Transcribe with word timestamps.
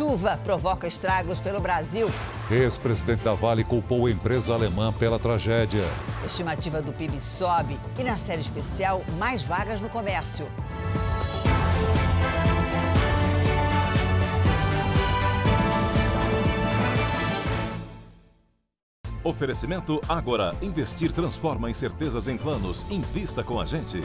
Chuva 0.00 0.40
provoca 0.42 0.88
estragos 0.88 1.42
pelo 1.42 1.60
Brasil. 1.60 2.08
Ex-presidente 2.50 3.22
da 3.22 3.34
Vale 3.34 3.62
culpou 3.62 4.06
a 4.06 4.10
empresa 4.10 4.54
alemã 4.54 4.90
pela 4.90 5.18
tragédia. 5.18 5.84
A 6.22 6.24
estimativa 6.24 6.80
do 6.80 6.90
PIB 6.90 7.20
sobe 7.20 7.78
e 7.98 8.02
na 8.02 8.16
série 8.16 8.40
especial, 8.40 9.04
mais 9.18 9.42
vagas 9.42 9.78
no 9.78 9.90
comércio. 9.90 10.46
Oferecimento 19.22 20.00
Agora. 20.08 20.56
Investir 20.62 21.12
transforma 21.12 21.68
incertezas 21.68 22.26
em 22.26 22.38
planos. 22.38 22.86
Invista 22.90 23.44
com 23.44 23.60
a 23.60 23.66
gente. 23.66 24.00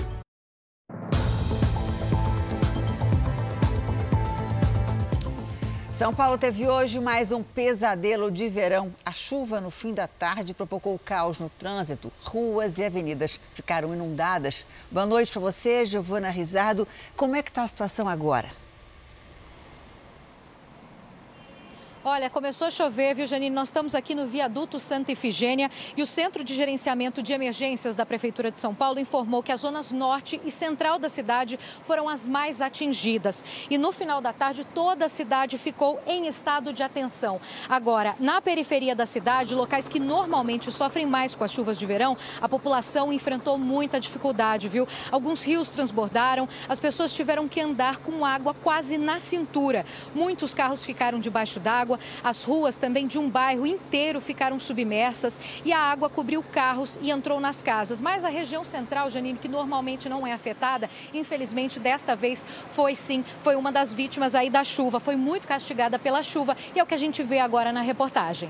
São 5.98 6.14
Paulo 6.14 6.38
teve 6.38 6.68
hoje 6.68 7.00
mais 7.00 7.32
um 7.32 7.42
pesadelo 7.42 8.30
de 8.30 8.50
verão. 8.50 8.94
A 9.06 9.14
chuva 9.14 9.62
no 9.62 9.72
fim 9.72 9.94
da 9.94 10.10
tarde 10.10 10.54
provocou 10.54 11.00
caos 11.00 11.40
no 11.40 11.48
trânsito. 11.48 12.12
Ruas 12.22 12.78
e 12.78 12.84
avenidas 12.84 13.40
ficaram 13.54 13.94
inundadas. 13.94 14.66
Boa 14.92 15.06
noite 15.06 15.32
para 15.32 15.40
você, 15.40 15.86
Giovana 15.86 16.30
Rizardo. 16.30 16.86
Como 17.16 17.38
é 17.38 17.42
que 17.42 17.50
está 17.50 17.64
a 17.64 17.68
situação 17.70 18.10
agora? 18.10 18.50
Olha, 22.08 22.30
começou 22.30 22.68
a 22.68 22.70
chover, 22.70 23.16
viu, 23.16 23.26
Janine? 23.26 23.56
Nós 23.56 23.70
estamos 23.70 23.96
aqui 23.96 24.14
no 24.14 24.28
viaduto 24.28 24.78
Santa 24.78 25.12
Ifigênia 25.12 25.72
e 25.98 26.04
o 26.04 26.06
Centro 26.06 26.44
de 26.44 26.54
Gerenciamento 26.54 27.20
de 27.20 27.34
Emergências 27.34 27.96
da 27.96 28.06
Prefeitura 28.06 28.52
de 28.52 28.60
São 28.60 28.76
Paulo 28.76 29.00
informou 29.00 29.42
que 29.42 29.52
as 29.52 29.62
zonas 29.62 29.92
norte 29.92 30.40
e 30.46 30.52
central 30.52 31.00
da 31.00 31.10
cidade 31.10 31.58
foram 31.84 32.08
as 32.08 32.28
mais 32.28 32.62
atingidas. 32.62 33.44
E 33.72 33.78
no 33.80 33.92
final 33.92 34.22
da 34.22 34.32
tarde, 34.32 34.64
toda 34.64 35.06
a 35.06 35.10
cidade 35.10 35.58
ficou 35.58 36.00
em 36.06 36.28
estado 36.28 36.72
de 36.72 36.84
atenção. 36.84 37.42
Agora, 37.68 38.14
na 38.20 38.40
periferia 38.40 38.96
da 38.96 39.08
cidade, 39.08 39.56
locais 39.56 39.90
que 39.90 40.00
normalmente 40.00 40.72
sofrem 40.72 41.08
mais 41.08 41.34
com 41.34 41.44
as 41.44 41.52
chuvas 41.52 41.80
de 41.80 41.88
verão, 41.88 42.16
a 42.40 42.48
população 42.48 43.12
enfrentou 43.12 43.58
muita 43.58 44.00
dificuldade, 44.00 44.70
viu? 44.70 44.88
Alguns 45.12 45.42
rios 45.42 45.70
transbordaram, 45.70 46.48
as 46.70 46.80
pessoas 46.80 47.16
tiveram 47.16 47.48
que 47.48 47.60
andar 47.60 47.98
com 47.98 48.24
água 48.24 48.54
quase 48.54 48.96
na 48.96 49.20
cintura. 49.20 49.84
Muitos 50.14 50.54
carros 50.54 50.86
ficaram 50.86 51.18
debaixo 51.18 51.60
d'água 51.60 51.95
água. 51.96 52.00
As 52.24 52.44
ruas 52.44 52.78
também 52.78 53.08
de 53.08 53.18
um 53.18 53.30
bairro 53.30 53.66
inteiro 53.66 54.22
ficaram 54.22 54.60
submersas 54.60 55.40
e 55.64 55.74
a 55.74 55.80
água 55.80 56.10
cobriu 56.10 56.44
carros 56.44 57.00
e 57.02 57.10
entrou 57.10 57.40
nas 57.40 57.62
casas. 57.62 58.02
Mas 58.02 58.24
a 58.24 58.30
região 58.30 58.64
central, 58.64 59.10
Janine, 59.10 59.38
que 59.38 59.48
normalmente 59.48 60.08
não 60.10 60.26
é 60.26 60.34
afetada, 60.34 60.90
infelizmente 61.14 61.80
desta 61.80 62.16
vez 62.16 62.46
foi 62.70 62.96
sim, 62.96 63.24
foi 63.42 63.56
uma 63.56 63.72
das 63.72 63.94
vítimas 63.94 64.36
aí 64.36 64.50
da 64.50 64.64
chuva. 64.64 65.00
Foi 65.00 65.16
muito 65.16 65.48
castigada 65.48 65.98
pela 65.98 66.22
chuva 66.22 66.56
e 66.76 66.80
é 66.80 66.84
o 66.84 66.86
que 66.86 66.94
a 66.94 66.98
gente 66.98 67.24
vê 67.24 67.40
agora 67.40 67.72
na 67.72 67.82
reportagem. 67.82 68.50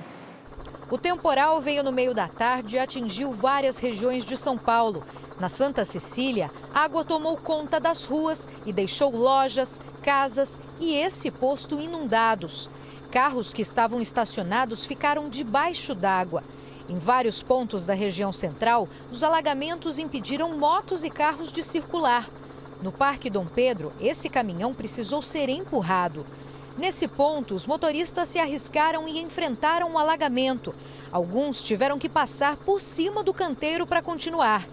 O 0.89 0.99
temporal 0.99 1.59
veio 1.59 1.83
no 1.83 1.91
meio 1.91 2.13
da 2.13 2.27
tarde 2.27 2.75
e 2.75 2.79
atingiu 2.79 3.31
várias 3.31 3.79
regiões 3.79 4.23
de 4.23 4.37
São 4.37 4.55
Paulo. 4.55 5.03
Na 5.39 5.49
Santa 5.49 5.83
Cecília, 5.83 6.51
a 6.71 6.81
água 6.81 7.03
tomou 7.03 7.35
conta 7.35 7.79
das 7.79 8.05
ruas 8.05 8.47
e 8.67 8.71
deixou 8.71 9.09
lojas, 9.09 9.81
casas 10.03 10.59
e 10.79 10.93
esse 10.93 11.31
posto 11.31 11.79
inundados. 11.79 12.69
Carros 13.15 13.53
que 13.53 13.61
estavam 13.61 14.01
estacionados 14.01 14.85
ficaram 14.85 15.29
debaixo 15.29 15.95
d'água. 15.95 16.43
Em 16.89 16.95
vários 16.95 17.41
pontos 17.41 17.85
da 17.85 17.93
região 17.93 18.33
central, 18.33 18.89
os 19.09 19.23
alagamentos 19.23 19.97
impediram 19.97 20.57
motos 20.57 21.01
e 21.01 21.09
carros 21.09 21.49
de 21.49 21.63
circular. 21.63 22.27
No 22.81 22.91
Parque 22.91 23.29
Dom 23.29 23.45
Pedro, 23.45 23.93
esse 24.01 24.27
caminhão 24.27 24.73
precisou 24.73 25.21
ser 25.21 25.47
empurrado. 25.47 26.25
Nesse 26.77 27.07
ponto, 27.07 27.55
os 27.55 27.65
motoristas 27.65 28.27
se 28.27 28.37
arriscaram 28.37 29.07
e 29.07 29.21
enfrentaram 29.21 29.91
o 29.91 29.93
um 29.93 29.97
alagamento. 29.97 30.75
Alguns 31.09 31.63
tiveram 31.63 31.97
que 31.97 32.09
passar 32.09 32.57
por 32.57 32.81
cima 32.81 33.23
do 33.23 33.33
canteiro 33.33 33.87
para 33.87 34.01
continuar. 34.01 34.67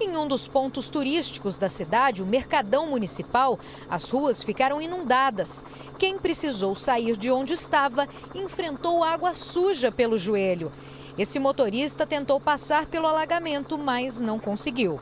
Em 0.00 0.16
um 0.16 0.28
dos 0.28 0.46
pontos 0.46 0.88
turísticos 0.88 1.58
da 1.58 1.68
cidade, 1.68 2.22
o 2.22 2.26
Mercadão 2.26 2.86
Municipal, 2.86 3.58
as 3.90 4.08
ruas 4.08 4.44
ficaram 4.44 4.80
inundadas. 4.80 5.64
Quem 5.98 6.16
precisou 6.20 6.76
sair 6.76 7.16
de 7.16 7.32
onde 7.32 7.54
estava 7.54 8.06
enfrentou 8.32 9.02
água 9.02 9.34
suja 9.34 9.90
pelo 9.90 10.16
joelho. 10.16 10.70
Esse 11.18 11.40
motorista 11.40 12.06
tentou 12.06 12.38
passar 12.38 12.86
pelo 12.86 13.08
alagamento, 13.08 13.76
mas 13.76 14.20
não 14.20 14.38
conseguiu. 14.38 15.00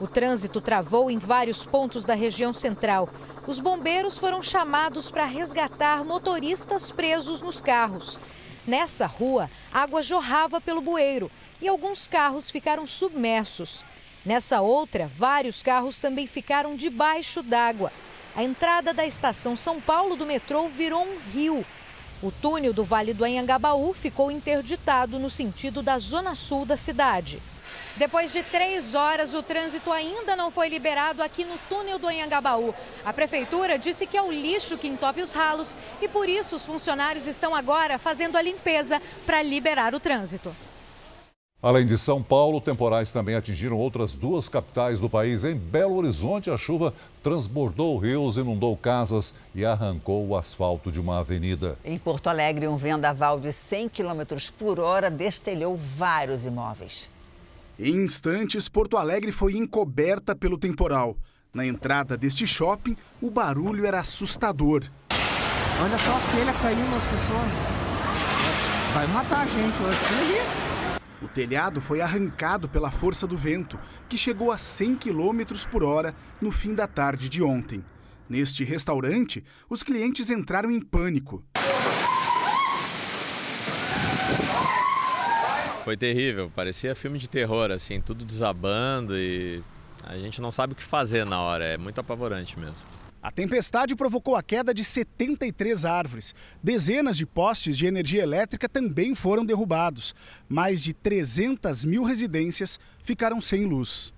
O 0.00 0.08
trânsito 0.08 0.58
travou 0.58 1.10
em 1.10 1.18
vários 1.18 1.66
pontos 1.66 2.06
da 2.06 2.14
região 2.14 2.54
central. 2.54 3.10
Os 3.46 3.60
bombeiros 3.60 4.16
foram 4.16 4.42
chamados 4.42 5.10
para 5.10 5.26
resgatar 5.26 6.02
motoristas 6.02 6.90
presos 6.90 7.42
nos 7.42 7.60
carros. 7.60 8.18
Nessa 8.66 9.04
rua, 9.04 9.50
água 9.70 10.02
jorrava 10.02 10.62
pelo 10.62 10.80
bueiro 10.80 11.30
e 11.60 11.68
alguns 11.68 12.08
carros 12.08 12.50
ficaram 12.50 12.86
submersos. 12.86 13.84
Nessa 14.24 14.60
outra, 14.60 15.10
vários 15.16 15.62
carros 15.62 15.98
também 15.98 16.26
ficaram 16.26 16.76
debaixo 16.76 17.42
d'água. 17.42 17.90
A 18.36 18.42
entrada 18.42 18.92
da 18.92 19.06
estação 19.06 19.56
São 19.56 19.80
Paulo 19.80 20.14
do 20.14 20.26
metrô 20.26 20.68
virou 20.68 21.02
um 21.02 21.18
rio. 21.32 21.64
O 22.22 22.30
túnel 22.30 22.74
do 22.74 22.84
Vale 22.84 23.14
do 23.14 23.24
Anhangabaú 23.24 23.94
ficou 23.94 24.30
interditado 24.30 25.18
no 25.18 25.30
sentido 25.30 25.82
da 25.82 25.98
zona 25.98 26.34
sul 26.34 26.66
da 26.66 26.76
cidade. 26.76 27.42
Depois 27.96 28.30
de 28.30 28.42
três 28.42 28.94
horas, 28.94 29.32
o 29.32 29.42
trânsito 29.42 29.90
ainda 29.90 30.36
não 30.36 30.50
foi 30.50 30.68
liberado 30.68 31.22
aqui 31.22 31.44
no 31.44 31.56
túnel 31.68 31.98
do 31.98 32.06
Anhangabaú. 32.06 32.74
A 33.04 33.12
prefeitura 33.12 33.78
disse 33.78 34.06
que 34.06 34.18
é 34.18 34.22
o 34.22 34.30
lixo 34.30 34.76
que 34.76 34.86
entope 34.86 35.22
os 35.22 35.32
ralos 35.32 35.74
e 36.00 36.06
por 36.06 36.28
isso 36.28 36.56
os 36.56 36.64
funcionários 36.64 37.26
estão 37.26 37.54
agora 37.54 37.98
fazendo 37.98 38.36
a 38.36 38.42
limpeza 38.42 39.00
para 39.24 39.42
liberar 39.42 39.94
o 39.94 40.00
trânsito. 40.00 40.54
Além 41.62 41.84
de 41.84 41.98
São 41.98 42.22
Paulo, 42.22 42.58
temporais 42.58 43.12
também 43.12 43.34
atingiram 43.34 43.76
outras 43.76 44.14
duas 44.14 44.48
capitais 44.48 44.98
do 44.98 45.10
país. 45.10 45.44
Em 45.44 45.54
Belo 45.54 45.96
Horizonte, 45.96 46.50
a 46.50 46.56
chuva 46.56 46.94
transbordou 47.22 47.98
rios, 47.98 48.38
inundou 48.38 48.74
casas 48.78 49.34
e 49.54 49.62
arrancou 49.62 50.26
o 50.26 50.34
asfalto 50.34 50.90
de 50.90 50.98
uma 50.98 51.18
avenida. 51.18 51.76
Em 51.84 51.98
Porto 51.98 52.28
Alegre, 52.28 52.66
um 52.66 52.76
vendaval 52.76 53.38
de 53.38 53.52
100 53.52 53.90
km 53.90 54.22
por 54.58 54.80
hora 54.80 55.10
destelhou 55.10 55.76
vários 55.76 56.46
imóveis. 56.46 57.10
Em 57.78 58.04
instantes, 58.04 58.66
Porto 58.66 58.96
Alegre 58.96 59.30
foi 59.30 59.54
encoberta 59.54 60.34
pelo 60.34 60.56
temporal. 60.56 61.14
Na 61.52 61.66
entrada 61.66 62.16
deste 62.16 62.46
shopping, 62.46 62.96
o 63.20 63.30
barulho 63.30 63.84
era 63.84 63.98
assustador. 63.98 64.84
Olha 65.82 65.98
só 65.98 66.16
as 66.16 66.24
telhas 66.26 66.56
caindo 66.56 66.90
nas 66.90 67.04
pessoas. 67.04 67.52
Vai 68.94 69.06
matar 69.08 69.42
a 69.42 69.46
gente 69.46 69.82
hoje. 69.82 70.69
O 71.22 71.28
telhado 71.28 71.82
foi 71.82 72.00
arrancado 72.00 72.66
pela 72.66 72.90
força 72.90 73.26
do 73.26 73.36
vento, 73.36 73.78
que 74.08 74.16
chegou 74.16 74.50
a 74.50 74.56
100 74.56 74.96
km 74.96 75.42
por 75.70 75.84
hora 75.84 76.14
no 76.40 76.50
fim 76.50 76.74
da 76.74 76.86
tarde 76.86 77.28
de 77.28 77.42
ontem. 77.42 77.84
Neste 78.26 78.64
restaurante, 78.64 79.44
os 79.68 79.82
clientes 79.82 80.30
entraram 80.30 80.70
em 80.70 80.80
pânico. 80.80 81.44
Foi 85.84 85.96
terrível, 85.96 86.50
parecia 86.54 86.94
filme 86.94 87.18
de 87.18 87.28
terror, 87.28 87.70
assim, 87.70 88.00
tudo 88.00 88.24
desabando 88.24 89.16
e 89.16 89.62
a 90.04 90.16
gente 90.16 90.40
não 90.40 90.50
sabe 90.50 90.72
o 90.72 90.76
que 90.76 90.84
fazer 90.84 91.26
na 91.26 91.40
hora, 91.40 91.64
é 91.64 91.76
muito 91.76 92.00
apavorante 92.00 92.58
mesmo. 92.58 92.86
A 93.22 93.30
tempestade 93.30 93.94
provocou 93.94 94.34
a 94.34 94.42
queda 94.42 94.72
de 94.72 94.82
73 94.82 95.84
árvores. 95.84 96.34
Dezenas 96.62 97.18
de 97.18 97.26
postes 97.26 97.76
de 97.76 97.84
energia 97.84 98.22
elétrica 98.22 98.66
também 98.66 99.14
foram 99.14 99.44
derrubados. 99.44 100.14
Mais 100.48 100.82
de 100.82 100.94
300 100.94 101.84
mil 101.84 102.02
residências 102.02 102.80
ficaram 103.02 103.38
sem 103.38 103.66
luz. 103.66 104.10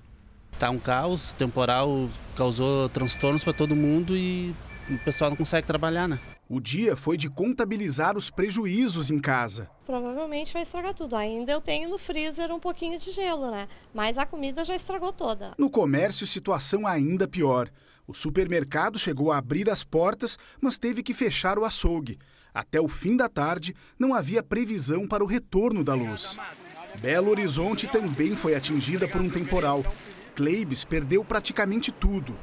Está 0.52 0.70
um 0.70 0.78
caos, 0.78 1.34
temporal 1.34 2.08
causou 2.37 2.88
transtornos 2.90 3.43
para 3.43 3.52
todo 3.52 3.75
mundo 3.75 4.16
e 4.16 4.54
o 4.88 4.99
pessoal 4.99 5.31
não 5.31 5.37
consegue 5.37 5.66
trabalhar, 5.66 6.06
né? 6.06 6.20
O 6.48 6.60
dia 6.60 6.94
foi 6.96 7.16
de 7.16 7.28
contabilizar 7.28 8.16
os 8.16 8.31
prejuízos 8.31 9.10
em 9.10 9.19
casa. 9.19 9.69
Provavelmente 9.84 10.52
vai 10.52 10.62
estragar 10.62 10.94
tudo. 10.94 11.16
Ainda 11.16 11.50
eu 11.50 11.60
tenho 11.60 11.88
no 11.88 11.98
freezer 11.98 12.52
um 12.52 12.60
pouquinho 12.60 12.98
de 13.00 13.10
gelo, 13.10 13.50
né? 13.50 13.66
Mas 13.93 14.16
a 14.16 14.26
comida 14.26 14.64
já 14.64 14.76
estragou 14.76 15.12
toda. 15.12 15.55
No 15.58 15.70
comércio, 15.70 16.26
situação 16.26 16.87
ainda 16.87 17.26
pior. 17.26 17.69
O 18.06 18.14
supermercado 18.14 18.99
chegou 18.99 19.31
a 19.31 19.38
abrir 19.38 19.70
as 19.70 19.84
portas, 19.84 20.38
mas 20.60 20.76
teve 20.76 21.02
que 21.02 21.14
fechar 21.14 21.58
o 21.58 21.64
açougue. 21.64 22.19
Até 22.52 22.81
o 22.81 22.88
fim 22.88 23.16
da 23.16 23.28
tarde, 23.28 23.75
não 23.99 24.12
havia 24.12 24.43
previsão 24.43 25.06
para 25.06 25.22
o 25.22 25.26
retorno 25.26 25.84
da 25.84 25.94
luz. 25.94 26.37
Belo 27.00 27.31
Horizonte 27.31 27.87
também 27.87 28.37
foi 28.37 28.54
atingida 28.54 29.08
por 29.08 29.20
um 29.20 29.31
temporal. 29.31 29.84
Cleibes 30.34 30.84
perdeu 30.84 31.25
praticamente 31.25 31.90
tudo. 31.93 32.37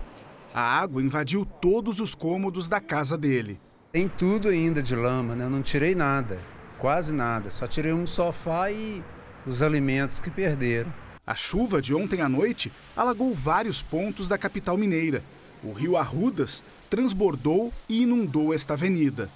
A 0.54 0.62
água 0.62 1.04
invadiu 1.04 1.46
todos 1.46 2.00
os 2.00 2.16
cômodos 2.16 2.68
da 2.68 2.80
casa 2.80 3.18
dele. 3.18 3.60
Tem 3.92 4.08
tudo 4.08 4.48
ainda 4.48 4.82
de 4.82 4.96
lama, 4.96 5.36
né? 5.36 5.46
Eu 5.46 5.50
não 5.50 5.62
tirei 5.62 5.94
nada, 5.94 6.40
quase 6.80 7.14
nada. 7.14 7.52
Só 7.52 7.68
tirei 7.68 7.94
um 7.94 8.06
sofá 8.06 8.72
e 8.72 9.04
os 9.46 9.62
alimentos 9.62 10.20
que 10.20 10.32
perderam. 10.32 10.92
A 11.26 11.36
chuva 11.36 11.80
de 11.82 11.94
ontem 11.94 12.22
à 12.22 12.30
noite 12.30 12.72
alagou 12.96 13.36
vários 13.36 13.82
pontos 13.82 14.28
da 14.28 14.38
capital 14.38 14.78
mineira. 14.78 15.22
O 15.64 15.74
rio 15.74 15.98
Arrudas 15.98 16.64
transbordou 16.90 17.74
e 17.90 18.04
inundou 18.04 18.54
esta 18.54 18.74
avenida. 18.74 19.30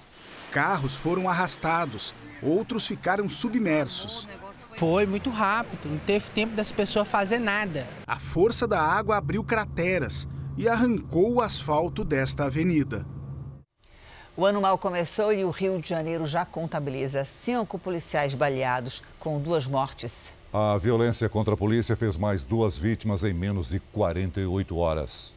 carros 0.50 0.94
foram 0.94 1.28
arrastados, 1.28 2.14
outros 2.42 2.86
ficaram 2.86 3.28
submersos. 3.28 4.26
Foi 4.78 5.04
muito 5.04 5.28
rápido, 5.28 5.90
não 5.90 5.98
teve 5.98 6.30
tempo 6.30 6.54
das 6.54 6.70
pessoas 6.70 7.08
fazer 7.08 7.38
nada. 7.38 7.86
A 8.06 8.18
força 8.18 8.66
da 8.66 8.80
água 8.80 9.16
abriu 9.16 9.42
crateras 9.44 10.28
e 10.56 10.68
arrancou 10.68 11.34
o 11.34 11.42
asfalto 11.42 12.04
desta 12.04 12.44
avenida. 12.44 13.04
O 14.36 14.46
ano 14.46 14.60
mal 14.60 14.78
começou 14.78 15.32
e 15.32 15.44
o 15.44 15.50
Rio 15.50 15.80
de 15.80 15.88
Janeiro 15.88 16.26
já 16.26 16.44
contabiliza 16.44 17.24
cinco 17.24 17.78
policiais 17.78 18.34
baleados, 18.34 19.02
com 19.18 19.40
duas 19.40 19.66
mortes. 19.66 20.32
A 20.52 20.78
violência 20.78 21.28
contra 21.28 21.54
a 21.54 21.56
polícia 21.56 21.96
fez 21.96 22.16
mais 22.16 22.42
duas 22.42 22.78
vítimas 22.78 23.22
em 23.22 23.32
menos 23.34 23.68
de 23.68 23.78
48 23.78 24.76
horas. 24.76 25.34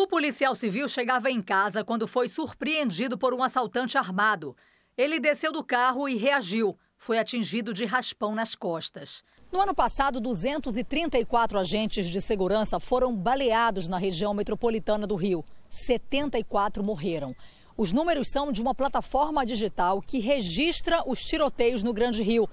O 0.00 0.06
policial 0.06 0.54
civil 0.54 0.86
chegava 0.86 1.28
em 1.28 1.42
casa 1.42 1.82
quando 1.82 2.06
foi 2.06 2.28
surpreendido 2.28 3.18
por 3.18 3.34
um 3.34 3.42
assaltante 3.42 3.98
armado. 3.98 4.56
Ele 4.96 5.18
desceu 5.18 5.50
do 5.52 5.64
carro 5.64 6.08
e 6.08 6.14
reagiu. 6.14 6.78
Foi 6.96 7.18
atingido 7.18 7.74
de 7.74 7.84
raspão 7.84 8.32
nas 8.32 8.54
costas. 8.54 9.24
No 9.50 9.60
ano 9.60 9.74
passado, 9.74 10.20
234 10.20 11.58
agentes 11.58 12.06
de 12.06 12.20
segurança 12.20 12.78
foram 12.78 13.12
baleados 13.12 13.88
na 13.88 13.98
região 13.98 14.32
metropolitana 14.32 15.04
do 15.04 15.16
Rio. 15.16 15.44
74 15.68 16.80
morreram. 16.84 17.34
Os 17.76 17.92
números 17.92 18.28
são 18.30 18.52
de 18.52 18.62
uma 18.62 18.76
plataforma 18.76 19.44
digital 19.44 20.00
que 20.00 20.20
registra 20.20 21.02
os 21.08 21.18
tiroteios 21.24 21.82
no 21.82 21.92
Grande 21.92 22.22
Rio. 22.22 22.48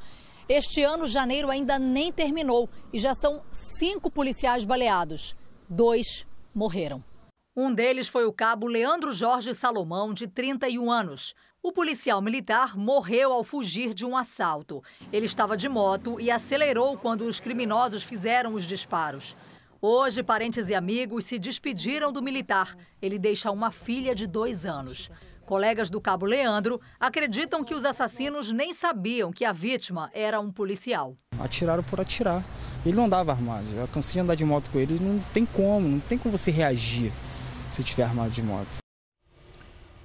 Este 0.50 0.82
ano, 0.82 1.06
janeiro 1.06 1.52
ainda 1.52 1.78
nem 1.78 2.12
terminou 2.12 2.68
e 2.92 2.98
já 2.98 3.14
são 3.14 3.44
cinco 3.78 4.10
policiais 4.10 4.66
baleados. 4.66 5.36
Dois 5.70 6.26
morreram. 6.56 7.04
Um 7.58 7.74
deles 7.74 8.10
foi 8.10 8.26
o 8.26 8.34
cabo 8.34 8.68
Leandro 8.68 9.14
Jorge 9.14 9.54
Salomão, 9.54 10.12
de 10.12 10.28
31 10.28 10.92
anos. 10.92 11.34
O 11.64 11.72
policial 11.72 12.22
militar 12.22 12.76
morreu 12.76 13.32
ao 13.32 13.46
fugir 13.46 13.94
de 13.94 14.06
um 14.06 14.18
assalto. 14.18 14.84
Ele 15.10 15.26
estava 15.26 15.56
de 15.56 15.70
moto 15.70 16.20
e 16.20 16.30
acelerou 16.30 16.98
quando 16.98 17.22
os 17.22 17.40
criminosos 17.40 18.04
fizeram 18.04 18.56
os 18.56 18.66
disparos. 18.66 19.38
Hoje, 19.82 20.22
parentes 20.22 20.68
e 20.68 20.76
amigos 20.76 21.24
se 21.24 21.40
despediram 21.40 22.12
do 22.12 22.22
militar. 22.22 22.76
Ele 23.02 23.18
deixa 23.18 23.50
uma 23.50 23.72
filha 23.72 24.14
de 24.14 24.28
dois 24.28 24.66
anos. 24.66 25.10
Colegas 25.46 25.90
do 25.90 26.02
cabo 26.02 26.26
Leandro 26.26 26.82
acreditam 27.00 27.64
que 27.64 27.74
os 27.74 27.86
assassinos 27.86 28.52
nem 28.52 28.74
sabiam 28.74 29.32
que 29.32 29.46
a 29.46 29.54
vítima 29.54 30.12
era 30.14 30.42
um 30.42 30.52
policial. 30.52 31.16
Atiraram 31.40 31.84
por 31.84 32.02
atirar. 32.02 32.44
Ele 32.86 32.98
não 32.98 33.06
andava 33.06 33.32
armado. 33.32 33.66
Eu 33.78 33.88
cansei 33.88 34.16
de 34.16 34.20
andar 34.20 34.36
de 34.36 34.44
moto 34.44 34.70
com 34.70 34.78
ele, 34.78 35.00
não 35.00 35.24
tem 35.34 35.46
como, 35.46 35.88
não 35.88 36.02
tem 36.02 36.18
como 36.18 36.38
você 36.38 36.52
reagir 36.52 37.14
se 37.76 37.84
tiver 37.84 38.04
armado 38.04 38.32
de 38.32 38.42
moto. 38.42 38.78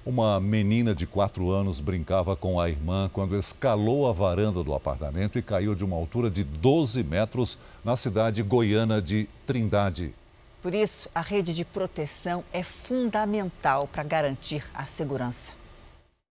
Uma 0.05 0.40
menina 0.40 0.93
de 0.93 1.06
4 1.06 1.50
anos 1.50 1.81
brincava 1.81 2.34
com 2.34 2.58
a 2.58 2.69
irmã 2.69 3.08
quando 3.12 3.38
escalou 3.38 4.08
a 4.08 4.12
varanda 4.12 4.64
do 4.64 4.75
apartamento 4.75 5.38
e 5.38 5.43
caiu 5.43 5.75
de 5.75 5.84
uma 5.84 5.94
altura 5.94 6.28
de 6.28 6.43
12 6.43 7.05
metros 7.05 7.58
na 7.84 7.96
cidade 7.96 8.43
goiana 8.43 9.00
de 9.00 9.28
Trindade. 9.46 10.12
Por 10.61 10.75
isso, 10.75 11.08
a 11.14 11.20
rede 11.20 11.55
de 11.55 11.64
proteção 11.64 12.43
é 12.52 12.62
fundamental 12.62 13.87
para 13.87 14.02
garantir 14.02 14.64
a 14.75 14.84
segurança. 14.84 15.52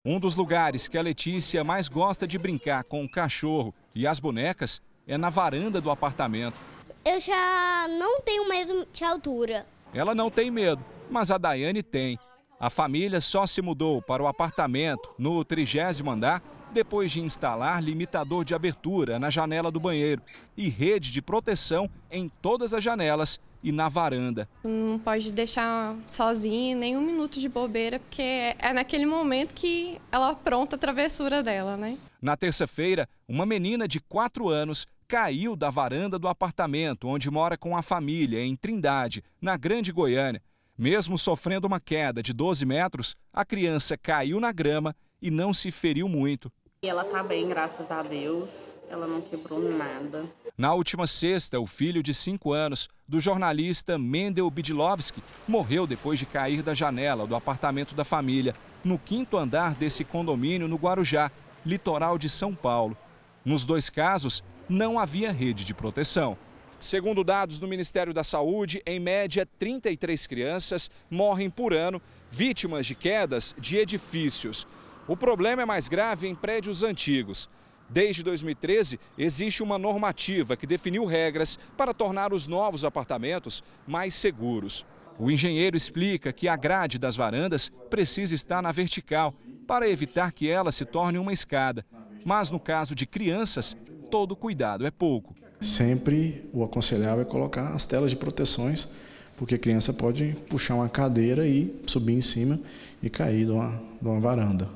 Um 0.05 0.19
dos 0.19 0.35
lugares 0.35 0.88
que 0.88 0.97
a 0.97 1.01
Letícia 1.01 1.63
mais 1.63 1.88
gosta 1.88 2.25
de 2.25 2.38
brincar 2.38 2.83
com 2.85 3.03
o 3.03 3.09
cachorro 3.09 3.73
e 3.93 4.07
as 4.07 4.19
bonecas 4.19 4.81
é 5.07 5.17
na 5.17 5.29
varanda 5.29 5.81
do 5.81 5.91
apartamento. 5.91 6.57
Eu 7.03 7.19
já 7.19 7.88
não 7.99 8.21
tenho 8.21 8.47
medo 8.47 8.88
de 8.93 9.03
altura. 9.03 9.65
Ela 9.93 10.13
não 10.15 10.29
tem 10.29 10.51
medo, 10.51 10.83
mas 11.09 11.31
a 11.31 11.37
Daiane 11.37 11.83
tem. 11.83 12.17
A 12.59 12.69
família 12.69 13.19
só 13.19 13.45
se 13.45 13.61
mudou 13.61 14.01
para 14.01 14.23
o 14.23 14.27
apartamento 14.27 15.09
no 15.17 15.43
trigésimo 15.43 16.11
andar 16.11 16.41
depois 16.73 17.11
de 17.11 17.21
instalar 17.21 17.81
limitador 17.81 18.43
de 18.43 18.53
abertura 18.53 19.17
na 19.17 19.29
janela 19.29 19.71
do 19.71 19.79
banheiro 19.79 20.21
e 20.57 20.67
rede 20.69 21.11
de 21.11 21.21
proteção 21.21 21.89
em 22.11 22.29
todas 22.41 22.73
as 22.73 22.83
janelas 22.83 23.39
e 23.63 23.71
na 23.71 23.89
varanda. 23.89 24.47
Não 24.63 24.99
pode 24.99 25.31
deixar 25.31 25.95
sozinha 26.05 26.75
nem 26.75 26.95
um 26.95 27.01
minuto 27.01 27.39
de 27.39 27.49
bobeira, 27.49 27.99
porque 27.99 28.21
é 28.21 28.73
naquele 28.73 29.05
momento 29.05 29.53
que 29.53 29.97
ela 30.11 30.29
apronta 30.29 30.75
a 30.75 30.79
travessura 30.79 31.41
dela, 31.41 31.75
né? 31.75 31.97
Na 32.21 32.37
terça-feira, 32.37 33.07
uma 33.27 33.45
menina 33.45 33.87
de 33.87 33.99
4 33.99 34.49
anos 34.49 34.85
caiu 35.07 35.55
da 35.55 35.69
varanda 35.69 36.19
do 36.19 36.27
apartamento 36.27 37.07
onde 37.07 37.31
mora 37.31 37.57
com 37.57 37.75
a 37.75 37.81
família, 37.81 38.43
em 38.43 38.55
Trindade, 38.55 39.23
na 39.41 39.57
Grande 39.57 39.91
Goiânia. 39.91 40.41
Mesmo 40.77 41.18
sofrendo 41.18 41.66
uma 41.68 41.80
queda 41.80 42.22
de 42.22 42.33
12 42.33 42.66
metros, 42.66 43.16
a 43.31 43.45
criança 43.45 43.98
caiu 43.98 44.42
na 44.42 44.51
grama 44.51 44.94
e 45.22 45.31
não 45.31 45.54
se 45.54 45.72
feriu 45.72 46.10
muito. 46.10 46.51
Ela 46.83 47.04
está 47.04 47.24
bem, 47.24 47.48
graças 47.48 47.89
a 47.89 48.04
Deus. 48.04 48.50
Ela 48.89 49.07
não 49.07 49.22
quebrou 49.22 49.60
nada. 49.72 50.25
Na 50.57 50.74
última 50.74 51.07
sexta, 51.07 51.60
o 51.60 51.66
filho 51.66 52.04
de 52.04 52.13
5 52.13 52.51
anos 52.51 52.89
do 53.07 53.22
jornalista 53.22 53.98
Mendel 53.98 54.50
Bidlovski 54.51 55.24
morreu 55.48 55.88
depois 55.88 56.19
de 56.19 56.25
cair 56.25 56.62
da 56.62 56.74
janela 56.74 57.25
do 57.25 57.36
apartamento 57.36 57.95
da 57.95 58.04
família, 58.04 58.54
no 58.83 59.00
quinto 59.00 59.38
andar 59.38 59.75
desse 59.75 60.04
condomínio 60.04 60.68
no 60.68 60.75
Guarujá, 60.75 61.31
litoral 61.66 62.18
de 62.18 62.30
São 62.30 62.54
Paulo. 62.54 62.98
Nos 63.45 63.63
dois 63.63 63.89
casos, 63.89 64.44
não 64.68 65.00
havia 65.00 65.31
rede 65.31 65.63
de 65.63 65.74
proteção. 65.74 66.38
Segundo 66.85 67.23
dados 67.23 67.57
do 67.57 67.67
Ministério 67.67 68.13
da 68.13 68.23
Saúde, 68.23 68.79
em 68.85 68.99
média, 68.99 69.43
33 69.57 70.27
crianças 70.27 70.91
morrem 71.09 71.49
por 71.49 71.73
ano 71.73 71.99
vítimas 72.29 72.85
de 72.85 72.93
quedas 72.93 73.55
de 73.57 73.77
edifícios. 73.77 74.67
O 75.07 75.17
problema 75.17 75.63
é 75.63 75.65
mais 75.65 75.87
grave 75.87 76.27
em 76.27 76.35
prédios 76.35 76.83
antigos. 76.83 77.49
Desde 77.89 78.21
2013, 78.21 78.99
existe 79.17 79.63
uma 79.63 79.79
normativa 79.79 80.55
que 80.55 80.67
definiu 80.67 81.05
regras 81.05 81.57
para 81.75 81.91
tornar 81.91 82.31
os 82.31 82.45
novos 82.45 82.85
apartamentos 82.85 83.63
mais 83.88 84.13
seguros. 84.13 84.85
O 85.17 85.31
engenheiro 85.31 85.75
explica 85.75 86.31
que 86.31 86.47
a 86.47 86.55
grade 86.55 86.99
das 86.99 87.15
varandas 87.15 87.71
precisa 87.89 88.35
estar 88.35 88.61
na 88.61 88.71
vertical 88.71 89.33
para 89.65 89.89
evitar 89.89 90.31
que 90.31 90.47
ela 90.47 90.71
se 90.71 90.85
torne 90.85 91.17
uma 91.17 91.33
escada. 91.33 91.83
Mas 92.23 92.51
no 92.51 92.59
caso 92.59 92.93
de 92.93 93.07
crianças, 93.07 93.75
todo 94.11 94.35
cuidado 94.35 94.85
é 94.85 94.91
pouco. 94.91 95.33
Sempre 95.65 96.47
o 96.53 96.63
aconselhável 96.63 97.23
é 97.23 97.25
colocar 97.25 97.69
as 97.69 97.88
telas 97.88 98.12
de 98.12 98.17
proteções, 98.17 98.88
porque 99.35 99.56
a 99.56 99.57
criança 99.57 99.91
pode 99.91 100.36
puxar 100.48 100.75
uma 100.75 100.88
cadeira 100.88 101.48
e 101.48 101.75
subir 101.88 102.13
em 102.13 102.22
cima 102.22 102.60
e 103.01 103.10
cair 103.10 103.45
de 103.45 103.51
uma, 103.51 103.81
de 104.00 104.07
uma 104.07 104.19
varanda. 104.19 104.69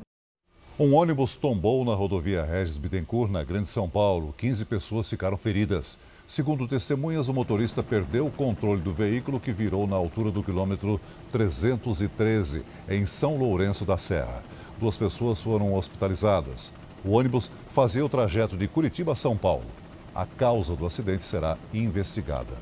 Um 0.79 0.95
ônibus 0.95 1.35
tombou 1.35 1.85
na 1.85 1.93
rodovia 1.93 2.43
Regis 2.43 2.75
Bittencourt, 2.75 3.31
na 3.31 3.43
Grande 3.43 3.69
São 3.69 3.87
Paulo. 3.87 4.33
15 4.35 4.65
pessoas 4.65 5.07
ficaram 5.07 5.37
feridas. 5.37 5.95
Segundo 6.25 6.67
testemunhas, 6.67 7.29
o 7.29 7.33
motorista 7.35 7.83
perdeu 7.83 8.25
o 8.25 8.31
controle 8.31 8.81
do 8.81 8.91
veículo 8.91 9.39
que 9.39 9.51
virou 9.51 9.85
na 9.85 9.95
altura 9.95 10.31
do 10.31 10.41
quilômetro 10.41 10.99
313, 11.31 12.63
em 12.89 13.05
São 13.05 13.37
Lourenço 13.37 13.85
da 13.85 13.99
Serra. 13.99 14.43
Duas 14.79 14.97
pessoas 14.97 15.39
foram 15.39 15.71
hospitalizadas. 15.75 16.71
O 17.05 17.11
ônibus 17.11 17.51
fazia 17.69 18.03
o 18.03 18.09
trajeto 18.09 18.57
de 18.57 18.67
Curitiba 18.67 19.11
a 19.13 19.15
São 19.15 19.37
Paulo. 19.37 19.78
A 20.13 20.25
causa 20.25 20.75
do 20.75 20.85
acidente 20.85 21.23
será 21.23 21.57
investigada. 21.73 22.57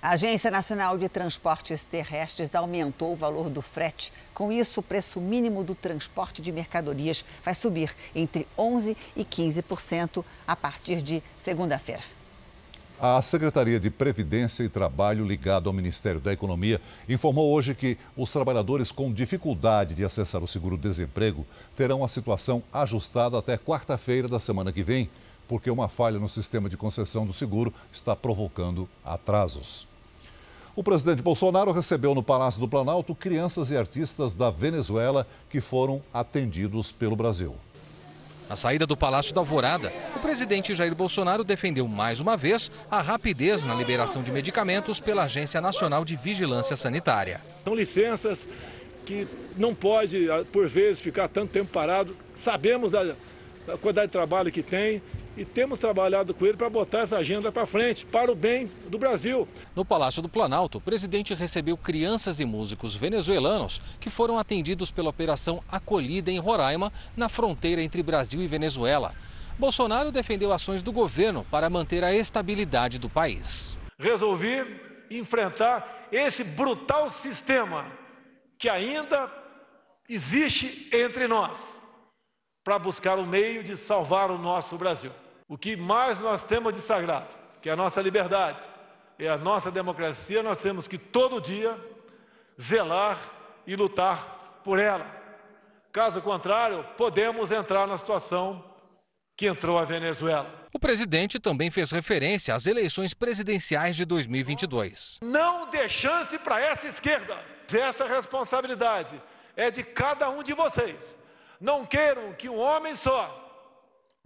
A 0.00 0.10
Agência 0.10 0.48
Nacional 0.48 0.96
de 0.96 1.08
Transportes 1.08 1.82
Terrestres 1.82 2.54
aumentou 2.54 3.12
o 3.12 3.16
valor 3.16 3.50
do 3.50 3.60
frete. 3.60 4.12
Com 4.32 4.52
isso, 4.52 4.78
o 4.78 4.82
preço 4.82 5.20
mínimo 5.20 5.64
do 5.64 5.74
transporte 5.74 6.40
de 6.40 6.52
mercadorias 6.52 7.24
vai 7.44 7.54
subir 7.54 7.94
entre 8.14 8.46
11% 8.56 8.96
e 9.16 9.24
15% 9.24 10.24
a 10.46 10.54
partir 10.54 11.02
de 11.02 11.20
segunda-feira. 11.36 12.02
A 13.00 13.22
Secretaria 13.22 13.78
de 13.78 13.90
Previdência 13.90 14.62
e 14.64 14.68
Trabalho, 14.68 15.24
ligada 15.24 15.68
ao 15.68 15.72
Ministério 15.72 16.20
da 16.20 16.32
Economia, 16.32 16.80
informou 17.08 17.52
hoje 17.52 17.74
que 17.74 17.96
os 18.16 18.30
trabalhadores 18.32 18.90
com 18.92 19.12
dificuldade 19.12 19.94
de 19.94 20.04
acessar 20.04 20.42
o 20.42 20.48
seguro-desemprego 20.48 21.46
terão 21.74 22.04
a 22.04 22.08
situação 22.08 22.62
ajustada 22.72 23.38
até 23.38 23.56
quarta-feira 23.56 24.26
da 24.26 24.40
semana 24.40 24.72
que 24.72 24.82
vem 24.82 25.08
porque 25.48 25.70
uma 25.70 25.88
falha 25.88 26.18
no 26.18 26.28
sistema 26.28 26.68
de 26.68 26.76
concessão 26.76 27.26
do 27.26 27.32
seguro 27.32 27.72
está 27.90 28.14
provocando 28.14 28.88
atrasos. 29.04 29.88
O 30.76 30.82
presidente 30.84 31.22
Bolsonaro 31.22 31.72
recebeu 31.72 32.14
no 32.14 32.22
Palácio 32.22 32.60
do 32.60 32.68
Planalto 32.68 33.12
crianças 33.12 33.72
e 33.72 33.76
artistas 33.76 34.32
da 34.32 34.48
Venezuela 34.48 35.26
que 35.50 35.60
foram 35.60 36.00
atendidos 36.14 36.92
pelo 36.92 37.16
Brasil. 37.16 37.56
Na 38.48 38.56
saída 38.56 38.86
do 38.86 38.96
Palácio 38.96 39.34
da 39.34 39.40
Alvorada, 39.40 39.92
o 40.16 40.20
presidente 40.20 40.74
Jair 40.74 40.94
Bolsonaro 40.94 41.44
defendeu 41.44 41.86
mais 41.88 42.20
uma 42.20 42.36
vez 42.36 42.70
a 42.90 43.02
rapidez 43.02 43.64
na 43.64 43.74
liberação 43.74 44.22
de 44.22 44.30
medicamentos 44.30 45.00
pela 45.00 45.24
Agência 45.24 45.60
Nacional 45.60 46.04
de 46.04 46.16
Vigilância 46.16 46.76
Sanitária. 46.76 47.40
São 47.64 47.74
licenças 47.74 48.46
que 49.04 49.26
não 49.56 49.74
pode, 49.74 50.28
por 50.52 50.68
vezes, 50.68 51.00
ficar 51.00 51.28
tanto 51.28 51.50
tempo 51.50 51.70
parado. 51.70 52.16
Sabemos 52.34 52.90
da, 52.90 53.16
da 53.66 53.76
quantidade 53.76 54.06
de 54.06 54.12
trabalho 54.12 54.52
que 54.52 54.62
tem 54.62 55.02
e 55.38 55.44
temos 55.44 55.78
trabalhado 55.78 56.34
com 56.34 56.44
ele 56.44 56.56
para 56.56 56.68
botar 56.68 57.00
essa 57.00 57.16
agenda 57.16 57.52
para 57.52 57.64
frente, 57.64 58.04
para 58.04 58.30
o 58.30 58.34
bem 58.34 58.68
do 58.88 58.98
Brasil. 58.98 59.46
No 59.74 59.84
Palácio 59.84 60.20
do 60.20 60.28
Planalto, 60.28 60.78
o 60.78 60.80
presidente 60.80 61.32
recebeu 61.32 61.76
crianças 61.76 62.40
e 62.40 62.44
músicos 62.44 62.96
venezuelanos 62.96 63.80
que 64.00 64.10
foram 64.10 64.36
atendidos 64.36 64.90
pela 64.90 65.10
Operação 65.10 65.62
Acolhida 65.70 66.30
em 66.30 66.40
Roraima, 66.40 66.92
na 67.16 67.28
fronteira 67.28 67.80
entre 67.80 68.02
Brasil 68.02 68.42
e 68.42 68.48
Venezuela. 68.48 69.14
Bolsonaro 69.56 70.10
defendeu 70.10 70.52
ações 70.52 70.82
do 70.82 70.90
governo 70.90 71.46
para 71.50 71.70
manter 71.70 72.02
a 72.02 72.12
estabilidade 72.12 72.98
do 72.98 73.08
país. 73.08 73.78
Resolvi 73.96 74.64
enfrentar 75.08 76.08
esse 76.10 76.42
brutal 76.42 77.08
sistema 77.10 77.86
que 78.58 78.68
ainda 78.68 79.30
existe 80.08 80.88
entre 80.92 81.28
nós 81.28 81.58
para 82.64 82.78
buscar 82.78 83.18
o 83.18 83.26
meio 83.26 83.62
de 83.62 83.76
salvar 83.76 84.30
o 84.30 84.38
nosso 84.38 84.76
Brasil. 84.76 85.12
O 85.48 85.56
que 85.56 85.76
mais 85.76 86.20
nós 86.20 86.44
temos 86.44 86.74
de 86.74 86.80
sagrado, 86.82 87.34
que 87.62 87.70
é 87.70 87.72
a 87.72 87.76
nossa 87.76 88.02
liberdade, 88.02 88.62
é 89.18 89.28
a 89.28 89.38
nossa 89.38 89.70
democracia, 89.70 90.42
nós 90.42 90.58
temos 90.58 90.86
que 90.86 90.98
todo 90.98 91.40
dia 91.40 91.74
zelar 92.60 93.18
e 93.66 93.74
lutar 93.74 94.60
por 94.62 94.78
ela. 94.78 95.06
Caso 95.90 96.20
contrário, 96.20 96.84
podemos 96.98 97.50
entrar 97.50 97.86
na 97.86 97.96
situação 97.96 98.62
que 99.34 99.46
entrou 99.46 99.78
a 99.78 99.86
Venezuela. 99.86 100.68
O 100.74 100.78
presidente 100.78 101.40
também 101.40 101.70
fez 101.70 101.92
referência 101.92 102.54
às 102.54 102.66
eleições 102.66 103.14
presidenciais 103.14 103.96
de 103.96 104.04
2022. 104.04 105.18
Não 105.22 105.70
dê 105.70 105.88
chance 105.88 106.38
para 106.38 106.60
essa 106.60 106.86
esquerda. 106.88 107.38
Essa 107.72 108.06
responsabilidade 108.06 109.20
é 109.56 109.70
de 109.70 109.82
cada 109.82 110.28
um 110.28 110.42
de 110.42 110.52
vocês. 110.52 111.16
Não 111.58 111.86
queiram 111.86 112.34
que 112.34 112.50
um 112.50 112.58
homem 112.58 112.94
só 112.94 113.47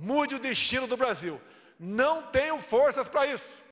mude 0.02 0.34
o 0.34 0.38
destino 0.40 0.88
do 0.88 0.96
Brasil. 0.96 1.40
Não 1.78 2.22
tenho 2.22 2.58
forças 2.58 3.08
para 3.08 3.26
isso. 3.26 3.62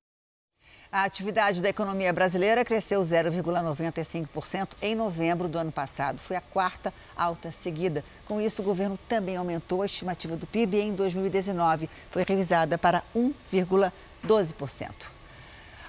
A 0.93 1.05
atividade 1.05 1.61
da 1.61 1.69
economia 1.69 2.13
brasileira 2.13 2.65
cresceu 2.65 3.01
0,95% 3.01 4.69
em 4.83 4.95
novembro 4.95 5.49
do 5.49 5.59
ano 5.59 5.71
passado. 5.71 6.19
Foi 6.19 6.35
a 6.35 6.41
quarta 6.41 6.93
alta 7.17 7.53
seguida. 7.53 8.05
Com 8.27 8.41
isso, 8.41 8.61
o 8.63 8.65
governo 8.65 8.99
também 9.09 9.37
aumentou 9.37 9.83
a 9.83 9.87
estimativa 9.87 10.37
do 10.37 10.47
PIB 10.47 10.81
em 10.81 10.95
2019. 10.95 11.89
Foi 12.11 12.25
revisada 12.27 12.77
para 12.77 13.05
1,12%. 13.15 14.91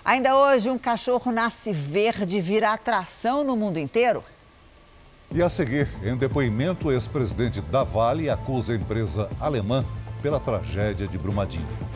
Ainda 0.06 0.36
hoje, 0.36 0.70
um 0.70 0.78
cachorro 0.78 1.32
nasce 1.32 1.72
verde 1.72 2.38
e 2.38 2.42
vira 2.42 2.72
atração 2.72 3.44
no 3.44 3.56
mundo 3.56 3.78
inteiro. 3.78 4.24
E 5.34 5.42
a 5.42 5.50
seguir, 5.50 5.88
em 6.04 6.16
depoimento, 6.16 6.90
o 6.90 6.92
ex-presidente 6.92 7.62
da 7.62 7.84
Vale 7.84 8.30
acusa 8.30 8.74
a 8.74 8.76
empresa 8.76 9.30
alemã 9.40 9.84
pela 10.22 10.40
tragédia 10.40 11.08
de 11.08 11.18
Brumadinho. 11.18 11.91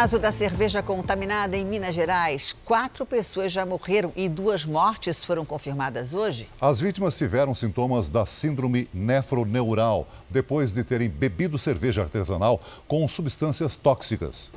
Caso 0.00 0.18
da 0.18 0.32
cerveja 0.32 0.82
contaminada 0.82 1.58
em 1.58 1.62
Minas 1.66 1.94
Gerais. 1.94 2.56
Quatro 2.64 3.04
pessoas 3.04 3.52
já 3.52 3.66
morreram 3.66 4.14
e 4.16 4.30
duas 4.30 4.64
mortes 4.64 5.22
foram 5.22 5.44
confirmadas 5.44 6.14
hoje. 6.14 6.48
As 6.58 6.80
vítimas 6.80 7.18
tiveram 7.18 7.54
sintomas 7.54 8.08
da 8.08 8.24
síndrome 8.24 8.88
nefroneural 8.94 10.08
depois 10.30 10.72
de 10.72 10.82
terem 10.82 11.06
bebido 11.06 11.58
cerveja 11.58 12.00
artesanal 12.00 12.62
com 12.88 13.06
substâncias 13.06 13.76
tóxicas. 13.76 14.50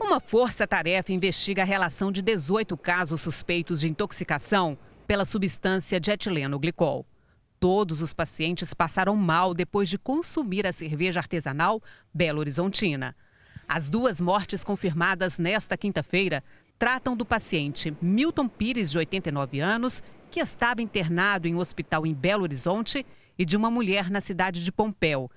Uma 0.00 0.18
força-tarefa 0.18 1.12
investiga 1.12 1.62
a 1.62 1.64
relação 1.64 2.10
de 2.10 2.20
18 2.20 2.76
casos 2.76 3.20
suspeitos 3.20 3.78
de 3.78 3.88
intoxicação 3.88 4.76
pela 5.06 5.24
substância 5.24 6.00
de 6.00 6.10
etileno 6.10 6.58
glicol. 6.58 7.06
Todos 7.60 8.02
os 8.02 8.12
pacientes 8.12 8.74
passaram 8.74 9.14
mal 9.14 9.54
depois 9.54 9.88
de 9.88 9.96
consumir 9.96 10.66
a 10.66 10.72
cerveja 10.72 11.20
artesanal 11.20 11.80
Belo 12.12 12.40
Horizontina. 12.40 13.14
As 13.68 13.88
duas 13.88 14.20
mortes 14.20 14.62
confirmadas 14.64 15.38
nesta 15.38 15.76
quinta-feira 15.76 16.42
tratam 16.78 17.16
do 17.16 17.24
paciente 17.24 17.96
Milton 18.02 18.48
Pires, 18.48 18.90
de 18.90 18.98
89 18.98 19.60
anos, 19.60 20.02
que 20.30 20.40
estava 20.40 20.82
internado 20.82 21.46
em 21.46 21.54
um 21.54 21.58
hospital 21.58 22.06
em 22.06 22.14
Belo 22.14 22.42
Horizonte, 22.42 23.06
e 23.38 23.44
de 23.44 23.56
uma 23.56 23.70
mulher 23.70 24.10
na 24.10 24.20
cidade 24.20 24.62
de 24.62 24.70
Pompéu. 24.70 25.30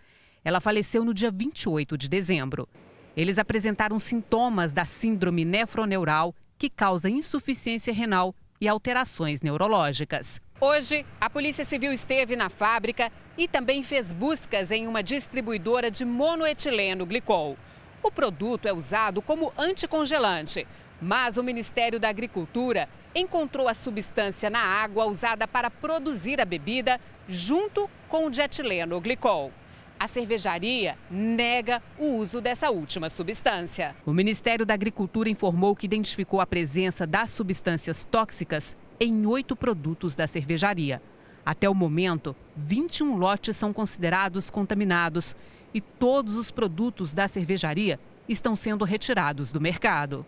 Ela 0.44 0.60
faleceu 0.60 1.03
no 1.03 1.13
dia 1.13 1.32
28 1.32 1.98
de 1.98 2.10
dezembro. 2.10 2.67
Eles 3.15 3.38
apresentaram 3.38 3.98
sintomas 3.98 4.74
da 4.74 4.86
síndrome 4.86 5.46
nefroneural, 5.46 6.36
que 6.58 6.70
causa 6.70 7.10
insuficiência 7.10 7.94
renal 7.94 8.36
e 8.60 8.67
alterações 8.67 9.41
neurológicas. 9.41 10.41
Hoje, 10.60 11.05
a 11.20 11.29
Polícia 11.29 11.65
Civil 11.65 11.91
esteve 11.91 12.36
na 12.36 12.50
fábrica 12.50 13.12
e 13.38 13.48
também 13.48 13.84
fez 13.84 14.13
buscas 14.13 14.72
em 14.72 14.88
uma 14.88 15.03
distribuidora 15.03 15.91
de 15.91 16.05
monoetileno 16.05 17.05
glicol. 17.05 17.58
O 18.05 18.12
produto 18.12 18.67
é 18.67 18.71
usado 18.71 19.19
como 19.19 19.51
anticongelante, 19.57 20.67
mas 21.01 21.38
o 21.38 21.43
Ministério 21.43 22.00
da 22.00 22.07
Agricultura 22.07 22.88
encontrou 23.15 23.67
a 23.67 23.74
substância 23.74 24.47
na 24.47 24.59
água 24.59 25.07
usada 25.07 25.47
para 25.47 25.71
produzir 25.71 26.39
a 26.39 26.45
bebida 26.45 27.01
junto 27.27 27.89
com 28.07 28.27
o 28.27 28.29
de 28.29 28.41
etileno 28.41 29.01
glicol. 29.01 29.51
A 30.00 30.07
cervejaria 30.07 30.95
nega 31.09 31.81
o 31.97 32.09
uso 32.17 32.39
dessa 32.39 32.69
última 32.69 33.09
substância. 33.09 33.95
O 34.05 34.13
Ministério 34.13 34.67
da 34.67 34.75
Agricultura 34.75 35.27
informou 35.27 35.75
que 35.75 35.88
identificou 35.88 36.39
a 36.39 36.45
presença 36.45 37.07
das 37.07 37.31
substâncias 37.31 38.05
tóxicas 38.05 38.77
em 39.00 39.25
oito 39.25 39.55
produtos 39.55 40.15
da 40.15 40.27
cervejaria. 40.27 41.01
Até 41.43 41.67
o 41.67 41.74
momento, 41.74 42.35
21 42.55 43.17
lotes 43.17 43.57
são 43.57 43.74
considerados 43.74 44.51
contaminados 44.51 45.35
e 45.75 45.82
todos 45.82 46.38
os 46.38 46.50
produtos 46.50 47.13
da 47.13 47.27
cervejaria 47.27 48.00
estão 48.29 48.55
sendo 48.55 48.86
retirados 48.86 49.51
do 49.51 49.60
mercado. 49.60 50.25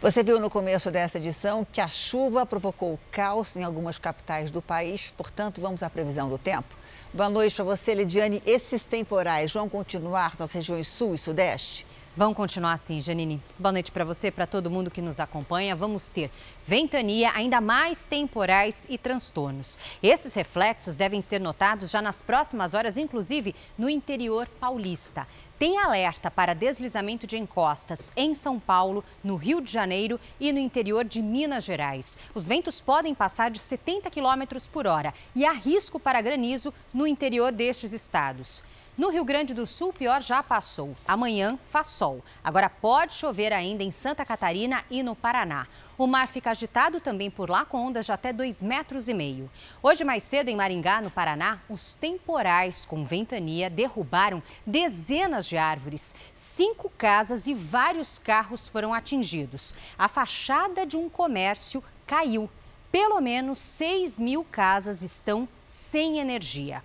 Você 0.00 0.22
viu 0.22 0.40
no 0.40 0.48
começo 0.48 0.90
dessa 0.90 1.18
edição 1.18 1.66
que 1.70 1.80
a 1.80 1.88
chuva 1.88 2.46
provocou 2.46 2.98
caos 3.10 3.54
em 3.56 3.64
algumas 3.64 3.98
capitais 3.98 4.50
do 4.50 4.62
país, 4.62 5.10
portanto, 5.10 5.60
vamos 5.60 5.82
à 5.82 5.90
previsão 5.90 6.30
do 6.30 6.38
tempo. 6.38 6.74
Boa 7.12 7.28
noite 7.28 7.54
para 7.54 7.64
você, 7.64 7.94
Lidiane. 7.94 8.42
Esses 8.46 8.82
temporais 8.82 9.52
vão 9.52 9.68
continuar 9.68 10.34
nas 10.38 10.50
regiões 10.52 10.88
sul 10.88 11.14
e 11.14 11.18
sudeste? 11.18 11.85
Vão 12.16 12.32
continuar 12.32 12.72
assim, 12.72 12.98
Janine. 12.98 13.42
Boa 13.58 13.72
noite 13.72 13.92
para 13.92 14.02
você, 14.02 14.30
para 14.30 14.46
todo 14.46 14.70
mundo 14.70 14.90
que 14.90 15.02
nos 15.02 15.20
acompanha. 15.20 15.76
Vamos 15.76 16.08
ter 16.08 16.30
ventania, 16.66 17.30
ainda 17.34 17.60
mais 17.60 18.06
temporais 18.06 18.86
e 18.88 18.96
transtornos. 18.96 19.78
Esses 20.02 20.32
reflexos 20.34 20.96
devem 20.96 21.20
ser 21.20 21.38
notados 21.38 21.90
já 21.90 22.00
nas 22.00 22.22
próximas 22.22 22.72
horas, 22.72 22.96
inclusive 22.96 23.54
no 23.76 23.90
interior 23.90 24.48
paulista. 24.58 25.28
Tem 25.58 25.76
alerta 25.76 26.30
para 26.30 26.54
deslizamento 26.54 27.26
de 27.26 27.36
encostas 27.36 28.10
em 28.16 28.32
São 28.32 28.58
Paulo, 28.58 29.04
no 29.22 29.36
Rio 29.36 29.60
de 29.60 29.70
Janeiro 29.70 30.18
e 30.40 30.54
no 30.54 30.58
interior 30.58 31.04
de 31.04 31.20
Minas 31.20 31.64
Gerais. 31.64 32.16
Os 32.34 32.48
ventos 32.48 32.80
podem 32.80 33.14
passar 33.14 33.50
de 33.50 33.58
70 33.58 34.10
km 34.10 34.58
por 34.72 34.86
hora 34.86 35.12
e 35.34 35.44
há 35.44 35.52
risco 35.52 36.00
para 36.00 36.22
granizo 36.22 36.72
no 36.94 37.06
interior 37.06 37.52
destes 37.52 37.92
estados. 37.92 38.64
No 38.96 39.10
Rio 39.10 39.26
Grande 39.26 39.52
do 39.52 39.66
Sul, 39.66 39.92
pior 39.92 40.22
já 40.22 40.42
passou. 40.42 40.96
Amanhã 41.06 41.58
faz 41.68 41.88
sol. 41.88 42.24
Agora 42.42 42.70
pode 42.70 43.12
chover 43.12 43.52
ainda 43.52 43.82
em 43.82 43.90
Santa 43.90 44.24
Catarina 44.24 44.82
e 44.90 45.02
no 45.02 45.14
Paraná. 45.14 45.66
O 45.98 46.06
mar 46.06 46.28
fica 46.28 46.50
agitado 46.50 46.98
também 46.98 47.30
por 47.30 47.50
lá, 47.50 47.66
com 47.66 47.88
ondas 47.88 48.06
de 48.06 48.12
até 48.12 48.32
2,5 48.32 48.64
metros. 48.64 49.08
e 49.08 49.12
meio. 49.12 49.50
Hoje, 49.82 50.02
mais 50.02 50.22
cedo, 50.22 50.48
em 50.48 50.56
Maringá, 50.56 51.02
no 51.02 51.10
Paraná, 51.10 51.60
os 51.68 51.94
temporais 51.94 52.86
com 52.86 53.04
ventania 53.04 53.68
derrubaram 53.68 54.42
dezenas 54.66 55.46
de 55.46 55.58
árvores. 55.58 56.14
Cinco 56.32 56.88
casas 56.96 57.46
e 57.46 57.52
vários 57.52 58.18
carros 58.18 58.66
foram 58.66 58.94
atingidos. 58.94 59.74
A 59.98 60.08
fachada 60.08 60.86
de 60.86 60.96
um 60.96 61.10
comércio 61.10 61.84
caiu. 62.06 62.48
Pelo 62.90 63.20
menos 63.20 63.58
6 63.58 64.18
mil 64.18 64.42
casas 64.42 65.02
estão 65.02 65.46
sem 65.62 66.18
energia. 66.18 66.82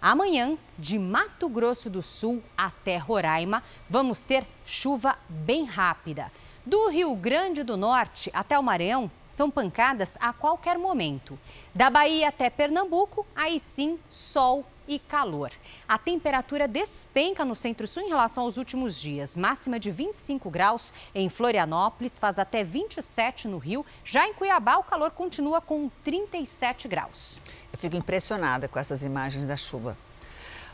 Amanhã, 0.00 0.56
de 0.78 0.98
Mato 0.98 1.48
Grosso 1.48 1.90
do 1.90 2.00
Sul 2.02 2.42
até 2.56 2.96
Roraima, 2.96 3.64
vamos 3.90 4.22
ter 4.22 4.46
chuva 4.64 5.18
bem 5.28 5.64
rápida. 5.64 6.30
Do 6.64 6.88
Rio 6.88 7.14
Grande 7.16 7.62
do 7.62 7.76
Norte 7.76 8.30
até 8.32 8.58
o 8.58 8.62
Maranhão, 8.62 9.10
são 9.26 9.50
pancadas 9.50 10.16
a 10.20 10.32
qualquer 10.32 10.78
momento. 10.78 11.38
Da 11.74 11.90
Bahia 11.90 12.28
até 12.28 12.48
Pernambuco, 12.48 13.26
aí 13.34 13.58
sim, 13.58 13.98
sol 14.08 14.64
e 14.88 14.98
calor. 14.98 15.52
A 15.86 15.98
temperatura 15.98 16.66
despenca 16.66 17.44
no 17.44 17.54
centro-sul 17.54 18.02
em 18.02 18.08
relação 18.08 18.44
aos 18.44 18.56
últimos 18.56 19.00
dias. 19.00 19.36
Máxima 19.36 19.78
de 19.78 19.90
25 19.90 20.50
graus 20.50 20.92
em 21.14 21.28
Florianópolis, 21.28 22.18
faz 22.18 22.38
até 22.38 22.64
27 22.64 23.46
no 23.46 23.58
Rio. 23.58 23.84
Já 24.04 24.26
em 24.26 24.32
Cuiabá, 24.32 24.78
o 24.78 24.82
calor 24.82 25.10
continua 25.10 25.60
com 25.60 25.90
37 26.02 26.88
graus. 26.88 27.40
Eu 27.72 27.78
fico 27.78 27.94
impressionada 27.94 28.66
com 28.66 28.78
essas 28.78 29.02
imagens 29.02 29.44
da 29.44 29.56
chuva. 29.56 29.96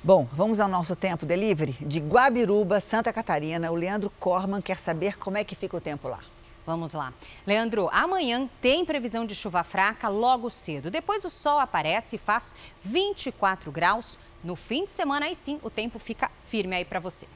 Bom, 0.02 0.28
vamos 0.32 0.60
ao 0.60 0.68
nosso 0.68 0.94
tempo 0.94 1.24
delivery. 1.24 1.72
De 1.80 1.98
Guabiruba, 1.98 2.78
Santa 2.78 3.12
Catarina, 3.12 3.72
o 3.72 3.74
Leandro 3.74 4.12
Corman 4.20 4.60
quer 4.60 4.78
saber 4.78 5.18
como 5.18 5.38
é 5.38 5.44
que 5.44 5.54
fica 5.54 5.76
o 5.76 5.80
tempo 5.80 6.08
lá. 6.08 6.20
Vamos 6.66 6.94
lá. 6.94 7.12
Leandro, 7.46 7.90
amanhã 7.92 8.48
tem 8.60 8.84
previsão 8.84 9.26
de 9.26 9.34
chuva 9.34 9.62
fraca 9.62 10.08
logo 10.08 10.48
cedo. 10.48 10.90
Depois 10.90 11.24
o 11.24 11.30
sol 11.30 11.58
aparece 11.58 12.16
e 12.16 12.18
faz 12.18 12.56
24 12.82 13.70
graus. 13.70 14.18
No 14.42 14.56
fim 14.56 14.84
de 14.84 14.90
semana, 14.90 15.26
aí 15.26 15.34
sim, 15.34 15.58
o 15.62 15.70
tempo 15.70 15.98
fica 15.98 16.30
firme 16.44 16.76
aí 16.76 16.84
para 16.84 17.00
você. 17.00 17.26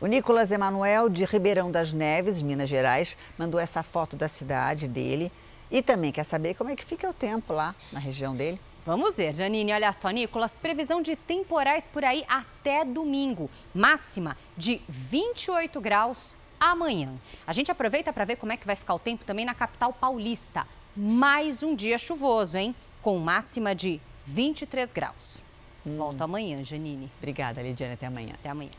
O 0.00 0.06
Nicolas 0.06 0.50
Emanuel, 0.50 1.08
de 1.08 1.24
Ribeirão 1.24 1.70
das 1.70 1.92
Neves, 1.92 2.42
Minas 2.42 2.68
Gerais, 2.68 3.16
mandou 3.38 3.58
essa 3.60 3.82
foto 3.82 4.16
da 4.16 4.28
cidade 4.28 4.86
dele 4.86 5.32
e 5.70 5.82
também 5.82 6.12
quer 6.12 6.24
saber 6.24 6.54
como 6.54 6.70
é 6.70 6.76
que 6.76 6.84
fica 6.84 7.08
o 7.08 7.12
tempo 7.12 7.52
lá 7.52 7.74
na 7.90 7.98
região 7.98 8.34
dele. 8.36 8.60
Vamos 8.86 9.16
ver, 9.16 9.34
Janine. 9.34 9.72
Olha 9.72 9.92
só, 9.94 10.10
Nicolas, 10.10 10.58
previsão 10.58 11.00
de 11.00 11.16
temporais 11.16 11.86
por 11.86 12.04
aí 12.04 12.22
até 12.28 12.84
domingo. 12.84 13.50
Máxima 13.74 14.36
de 14.58 14.80
28 14.88 15.80
graus 15.80 16.36
amanhã. 16.70 17.12
A 17.46 17.52
gente 17.52 17.70
aproveita 17.70 18.12
para 18.12 18.24
ver 18.24 18.36
como 18.36 18.52
é 18.52 18.56
que 18.56 18.66
vai 18.66 18.76
ficar 18.76 18.94
o 18.94 18.98
tempo 18.98 19.24
também 19.24 19.44
na 19.44 19.54
capital 19.54 19.92
paulista. 19.92 20.66
Mais 20.96 21.62
um 21.62 21.74
dia 21.74 21.98
chuvoso, 21.98 22.56
hein? 22.56 22.74
Com 23.02 23.18
máxima 23.18 23.74
de 23.74 24.00
23 24.26 24.92
graus. 24.92 25.42
Hum. 25.86 25.96
Volto 25.96 26.22
amanhã, 26.22 26.62
Janine. 26.64 27.10
Obrigada, 27.18 27.60
Lidiane. 27.60 27.94
Até 27.94 28.06
amanhã. 28.06 28.32
Até 28.34 28.48
amanhã. 28.48 28.70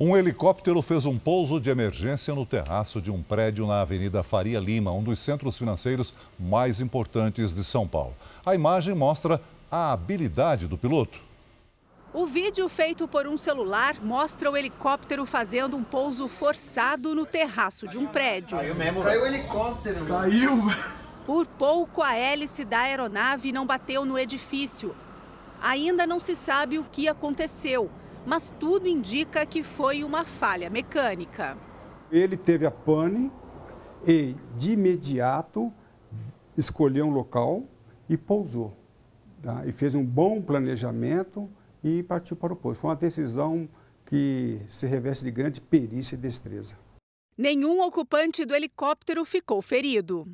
Um 0.00 0.16
helicóptero 0.16 0.80
fez 0.80 1.06
um 1.06 1.18
pouso 1.18 1.60
de 1.60 1.70
emergência 1.70 2.32
no 2.32 2.46
terraço 2.46 3.00
de 3.00 3.10
um 3.10 3.20
prédio 3.20 3.66
na 3.66 3.80
Avenida 3.80 4.22
Faria 4.22 4.60
Lima, 4.60 4.92
um 4.92 5.02
dos 5.02 5.18
centros 5.18 5.58
financeiros 5.58 6.14
mais 6.38 6.80
importantes 6.80 7.52
de 7.52 7.64
São 7.64 7.86
Paulo. 7.86 8.14
A 8.46 8.54
imagem 8.54 8.94
mostra 8.94 9.40
a 9.70 9.92
habilidade 9.92 10.68
do 10.68 10.78
piloto. 10.78 11.27
O 12.12 12.26
vídeo 12.26 12.68
feito 12.68 13.06
por 13.06 13.26
um 13.26 13.36
celular 13.36 13.96
mostra 14.02 14.50
o 14.50 14.56
helicóptero 14.56 15.26
fazendo 15.26 15.76
um 15.76 15.84
pouso 15.84 16.26
forçado 16.26 17.14
no 17.14 17.26
terraço 17.26 17.86
de 17.86 17.98
um 17.98 18.06
prédio. 18.06 18.56
Caiu 18.56 18.74
mesmo. 18.74 19.02
Caiu 19.02 19.22
o 19.22 19.26
helicóptero. 19.26 20.06
Caiu. 20.06 20.52
Por 21.26 21.46
pouco 21.46 22.02
a 22.02 22.14
hélice 22.14 22.64
da 22.64 22.80
aeronave 22.80 23.52
não 23.52 23.66
bateu 23.66 24.04
no 24.04 24.18
edifício. 24.18 24.96
Ainda 25.60 26.06
não 26.06 26.18
se 26.18 26.34
sabe 26.34 26.78
o 26.78 26.84
que 26.84 27.08
aconteceu 27.08 27.90
mas 28.28 28.52
tudo 28.60 28.86
indica 28.86 29.46
que 29.46 29.62
foi 29.62 30.04
uma 30.04 30.22
falha 30.22 30.68
mecânica. 30.68 31.56
Ele 32.12 32.36
teve 32.36 32.66
a 32.66 32.70
pane 32.70 33.32
e, 34.06 34.36
de 34.54 34.72
imediato, 34.72 35.72
escolheu 36.54 37.06
um 37.06 37.10
local 37.10 37.64
e 38.06 38.18
pousou. 38.18 38.76
Tá? 39.42 39.64
E 39.66 39.72
fez 39.72 39.94
um 39.94 40.04
bom 40.04 40.42
planejamento 40.42 41.48
e 41.82 42.02
partiu 42.02 42.36
para 42.36 42.52
o 42.52 42.56
pouso. 42.56 42.80
Foi 42.80 42.90
uma 42.90 42.96
decisão 42.96 43.68
que 44.06 44.60
se 44.68 44.86
reveste 44.86 45.24
de 45.24 45.30
grande 45.30 45.60
perícia 45.60 46.14
e 46.14 46.18
destreza. 46.18 46.76
Nenhum 47.36 47.80
ocupante 47.82 48.44
do 48.44 48.54
helicóptero 48.54 49.24
ficou 49.24 49.62
ferido. 49.62 50.26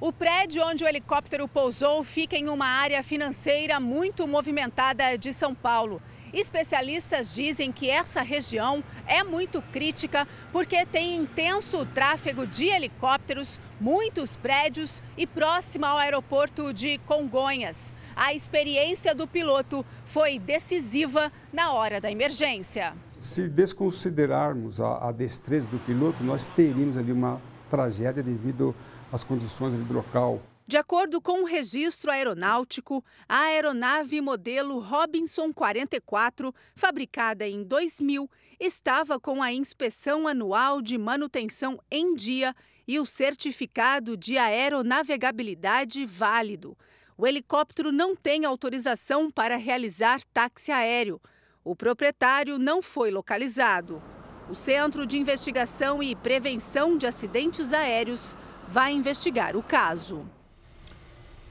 O 0.00 0.12
prédio 0.12 0.64
onde 0.66 0.82
o 0.82 0.88
helicóptero 0.88 1.46
pousou 1.46 2.02
fica 2.02 2.36
em 2.36 2.48
uma 2.48 2.66
área 2.66 3.02
financeira 3.04 3.78
muito 3.78 4.26
movimentada 4.26 5.16
de 5.16 5.32
São 5.32 5.54
Paulo. 5.54 6.02
Especialistas 6.32 7.34
dizem 7.34 7.70
que 7.70 7.90
essa 7.90 8.22
região 8.22 8.82
é 9.06 9.22
muito 9.22 9.60
crítica 9.60 10.26
porque 10.50 10.84
tem 10.86 11.14
intenso 11.14 11.84
tráfego 11.86 12.46
de 12.46 12.64
helicópteros, 12.64 13.60
muitos 13.78 14.34
prédios 14.34 15.02
e 15.16 15.26
próxima 15.26 15.88
ao 15.88 15.98
aeroporto 15.98 16.72
de 16.72 16.98
Congonhas. 17.06 17.92
A 18.14 18.34
experiência 18.34 19.14
do 19.14 19.26
piloto 19.26 19.84
foi 20.04 20.38
decisiva 20.38 21.32
na 21.52 21.72
hora 21.72 22.00
da 22.00 22.10
emergência. 22.10 22.94
Se 23.18 23.48
desconsiderarmos 23.48 24.80
a, 24.80 25.08
a 25.08 25.12
destreza 25.12 25.68
do 25.68 25.78
piloto, 25.78 26.22
nós 26.22 26.44
teríamos 26.46 26.96
ali 26.96 27.12
uma 27.12 27.40
tragédia 27.70 28.22
devido 28.22 28.74
às 29.10 29.24
condições 29.24 29.74
do 29.74 29.92
local. 29.92 30.42
De 30.66 30.76
acordo 30.76 31.20
com 31.20 31.42
o 31.42 31.44
registro 31.44 32.10
aeronáutico, 32.10 33.04
a 33.28 33.40
aeronave 33.40 34.20
modelo 34.20 34.78
Robinson 34.78 35.52
44, 35.52 36.54
fabricada 36.74 37.46
em 37.46 37.64
2000, 37.64 38.30
estava 38.60 39.18
com 39.18 39.42
a 39.42 39.52
inspeção 39.52 40.28
anual 40.28 40.80
de 40.80 40.96
manutenção 40.96 41.80
em 41.90 42.14
dia 42.14 42.54
e 42.86 42.98
o 42.98 43.06
certificado 43.06 44.16
de 44.16 44.38
aeronavegabilidade 44.38 46.06
válido. 46.06 46.76
O 47.22 47.26
helicóptero 47.28 47.92
não 47.92 48.16
tem 48.16 48.44
autorização 48.44 49.30
para 49.30 49.56
realizar 49.56 50.20
táxi 50.34 50.72
aéreo. 50.72 51.20
O 51.64 51.76
proprietário 51.76 52.58
não 52.58 52.82
foi 52.82 53.12
localizado. 53.12 54.02
O 54.50 54.56
Centro 54.56 55.06
de 55.06 55.16
Investigação 55.16 56.02
e 56.02 56.16
Prevenção 56.16 56.98
de 56.98 57.06
Acidentes 57.06 57.72
Aéreos 57.72 58.34
vai 58.66 58.92
investigar 58.92 59.56
o 59.56 59.62
caso. 59.62 60.26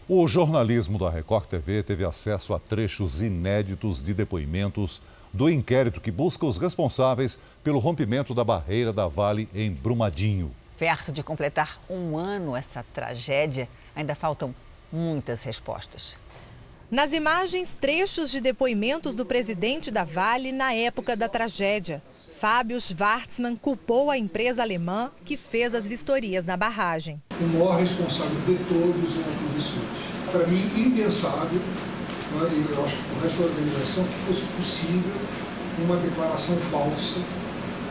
O 0.09 0.27
jornalismo 0.27 0.99
da 0.99 1.09
Record 1.09 1.45
TV 1.45 1.83
teve 1.83 2.03
acesso 2.03 2.53
a 2.53 2.59
trechos 2.59 3.21
inéditos 3.21 4.03
de 4.03 4.13
depoimentos 4.13 5.01
do 5.31 5.49
inquérito 5.49 6.01
que 6.01 6.11
busca 6.11 6.45
os 6.45 6.57
responsáveis 6.57 7.37
pelo 7.63 7.79
rompimento 7.79 8.33
da 8.33 8.43
barreira 8.43 8.91
da 8.91 9.07
Vale 9.07 9.47
em 9.55 9.71
Brumadinho. 9.71 10.53
Perto 10.77 11.13
de 11.13 11.23
completar 11.23 11.79
um 11.89 12.17
ano 12.17 12.57
essa 12.57 12.83
tragédia, 12.93 13.69
ainda 13.95 14.15
faltam 14.15 14.53
muitas 14.91 15.43
respostas. 15.43 16.17
Nas 16.91 17.13
imagens, 17.13 17.73
trechos 17.79 18.29
de 18.29 18.41
depoimentos 18.41 19.15
do 19.15 19.25
presidente 19.25 19.89
da 19.89 20.03
Vale 20.03 20.51
na 20.51 20.73
época 20.73 21.15
da 21.15 21.29
tragédia. 21.29 22.03
Fábio 22.39 22.81
Schwartzmann 22.81 23.55
culpou 23.55 24.11
a 24.11 24.17
empresa 24.17 24.61
alemã 24.61 25.09
que 25.23 25.37
fez 25.37 25.73
as 25.73 25.87
vistorias 25.87 26.43
na 26.43 26.57
barragem. 26.57 27.21
O 27.39 27.43
maior 27.45 27.79
responsável 27.79 28.35
de 28.41 28.57
todos 28.65 29.17
é 29.17 29.21
a 29.21 29.47
Tuvissuti. 29.47 29.85
Para 30.31 30.47
mim, 30.47 30.65
impensável, 30.75 31.61
né, 31.61 32.49
e 32.51 32.73
eu 32.73 32.85
acho 32.85 32.97
que 32.97 33.15
o 33.15 33.21
resto 33.23 33.41
da 33.41 33.47
organização, 33.47 34.03
que 34.03 34.25
fosse 34.25 34.45
possível 34.57 35.21
uma 35.79 35.95
declaração 35.95 36.57
falsa 36.57 37.21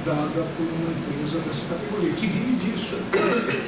dada 0.04 0.42
por 0.56 0.66
uma 0.66 0.90
empresa 0.90 1.40
dessa 1.40 1.74
categoria, 1.74 2.14
que 2.14 2.26
vive 2.26 2.56
disso, 2.56 2.96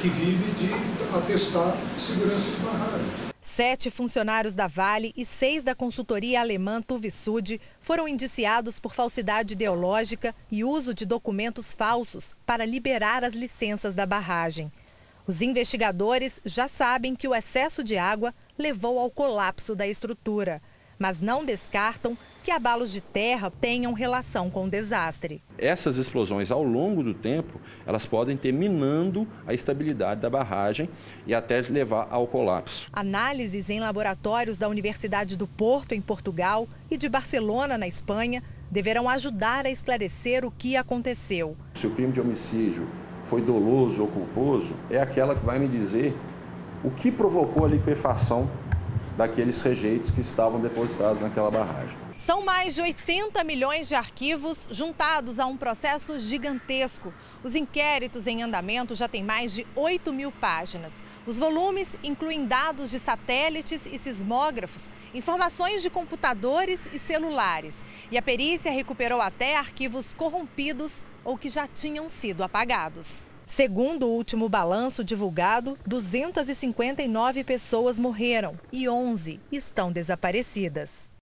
que 0.01 0.09
vive 0.09 0.51
de 0.53 1.17
atestar 1.17 1.77
segurança 1.99 2.51
de 2.51 2.57
barragem. 2.57 3.33
Sete 3.41 3.91
funcionários 3.91 4.55
da 4.55 4.65
Vale 4.65 5.13
e 5.15 5.23
seis 5.25 5.63
da 5.63 5.75
consultoria 5.75 6.39
alemã 6.39 6.81
Tuvisud 6.81 7.61
foram 7.81 8.07
indiciados 8.07 8.79
por 8.79 8.95
falsidade 8.95 9.53
ideológica 9.53 10.33
e 10.51 10.63
uso 10.63 10.91
de 10.91 11.05
documentos 11.05 11.71
falsos 11.71 12.35
para 12.47 12.65
liberar 12.65 13.23
as 13.23 13.33
licenças 13.33 13.93
da 13.93 14.07
barragem. 14.07 14.71
Os 15.27 15.41
investigadores 15.41 16.41
já 16.43 16.67
sabem 16.67 17.15
que 17.15 17.27
o 17.27 17.35
excesso 17.35 17.83
de 17.83 17.95
água 17.95 18.33
levou 18.57 18.97
ao 18.97 19.11
colapso 19.11 19.75
da 19.75 19.87
estrutura, 19.87 20.59
mas 20.97 21.21
não 21.21 21.45
descartam 21.45 22.17
que 22.43 22.51
abalos 22.51 22.91
de 22.91 22.99
terra 22.99 23.49
tenham 23.49 23.93
relação 23.93 24.49
com 24.49 24.65
o 24.65 24.69
desastre. 24.69 25.41
Essas 25.57 25.95
explosões 25.95 26.51
ao 26.51 26.61
longo 26.61 27.01
do 27.01 27.13
tempo, 27.13 27.59
elas 27.85 28.05
podem 28.05 28.35
ter 28.35 28.51
minando 28.51 29.25
a 29.47 29.53
estabilidade 29.53 30.19
da 30.19 30.29
barragem 30.29 30.89
e 31.25 31.33
até 31.33 31.61
levar 31.61 32.07
ao 32.11 32.27
colapso. 32.27 32.89
Análises 32.91 33.69
em 33.69 33.79
laboratórios 33.79 34.57
da 34.57 34.67
Universidade 34.67 35.37
do 35.37 35.47
Porto, 35.47 35.93
em 35.93 36.01
Portugal, 36.01 36.67
e 36.91 36.97
de 36.97 37.07
Barcelona, 37.07 37.77
na 37.77 37.87
Espanha, 37.87 38.43
deverão 38.69 39.07
ajudar 39.07 39.65
a 39.65 39.69
esclarecer 39.69 40.43
o 40.43 40.51
que 40.51 40.75
aconteceu. 40.75 41.55
Se 41.75 41.87
o 41.87 41.91
crime 41.91 42.11
de 42.11 42.19
homicídio 42.19 42.87
foi 43.23 43.41
doloso 43.41 44.01
ou 44.01 44.07
culposo, 44.09 44.75
é 44.89 44.99
aquela 44.99 45.33
que 45.33 45.45
vai 45.45 45.59
me 45.59 45.67
dizer 45.67 46.13
o 46.83 46.91
que 46.91 47.09
provocou 47.09 47.63
a 47.63 47.69
liquefação 47.69 48.49
daqueles 49.15 49.61
rejeitos 49.61 50.11
que 50.11 50.19
estavam 50.19 50.59
depositados 50.59 51.21
naquela 51.21 51.49
barragem. 51.49 52.02
São 52.25 52.41
mais 52.41 52.73
de 52.73 52.81
80 52.81 53.43
milhões 53.43 53.89
de 53.89 53.95
arquivos 53.95 54.65
juntados 54.71 55.41
a 55.41 55.45
um 55.45 55.57
processo 55.57 56.17
gigantesco. 56.17 57.13
Os 57.43 57.53
inquéritos 57.53 58.27
em 58.27 58.41
andamento 58.41 58.95
já 58.95 59.09
têm 59.09 59.21
mais 59.21 59.51
de 59.51 59.67
8 59.75 60.13
mil 60.13 60.31
páginas. 60.31 60.93
Os 61.27 61.37
volumes 61.37 61.97
incluem 62.01 62.45
dados 62.45 62.91
de 62.91 62.99
satélites 62.99 63.85
e 63.85 63.97
sismógrafos, 63.97 64.89
informações 65.13 65.81
de 65.81 65.89
computadores 65.89 66.79
e 66.93 66.97
celulares. 66.97 67.75
E 68.09 68.17
a 68.17 68.21
perícia 68.21 68.71
recuperou 68.71 69.19
até 69.19 69.57
arquivos 69.57 70.13
corrompidos 70.13 71.03
ou 71.25 71.37
que 71.37 71.49
já 71.49 71.67
tinham 71.67 72.07
sido 72.07 72.41
apagados. 72.41 73.23
Segundo 73.45 74.07
o 74.07 74.15
último 74.15 74.47
balanço 74.47 75.03
divulgado, 75.03 75.77
259 75.85 77.43
pessoas 77.43 77.99
morreram 77.99 78.57
e 78.71 78.87
11 78.87 79.41
estão 79.51 79.91
desaparecidas. 79.91 81.12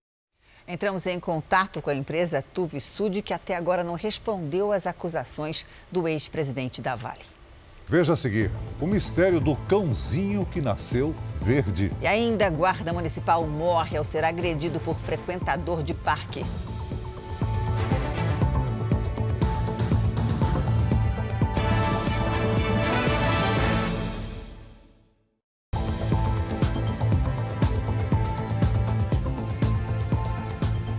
Entramos 0.66 1.06
em 1.06 1.18
contato 1.18 1.82
com 1.82 1.90
a 1.90 1.94
empresa 1.94 2.44
Tuvisud, 2.54 3.20
que 3.22 3.34
até 3.34 3.56
agora 3.56 3.82
não 3.82 3.94
respondeu 3.94 4.72
às 4.72 4.86
acusações 4.86 5.66
do 5.90 6.06
ex-presidente 6.06 6.80
da 6.80 6.94
Vale. 6.94 7.32
Veja 7.88 8.12
a 8.12 8.16
seguir, 8.16 8.50
o 8.80 8.86
mistério 8.86 9.40
do 9.40 9.56
cãozinho 9.56 10.46
que 10.46 10.60
nasceu 10.60 11.14
verde. 11.40 11.90
E 12.00 12.06
ainda 12.06 12.46
a 12.46 12.50
guarda 12.50 12.92
municipal 12.92 13.46
morre 13.46 13.96
ao 13.96 14.04
ser 14.04 14.24
agredido 14.24 14.78
por 14.80 14.96
frequentador 14.96 15.82
de 15.82 15.92
parque. 15.92 16.44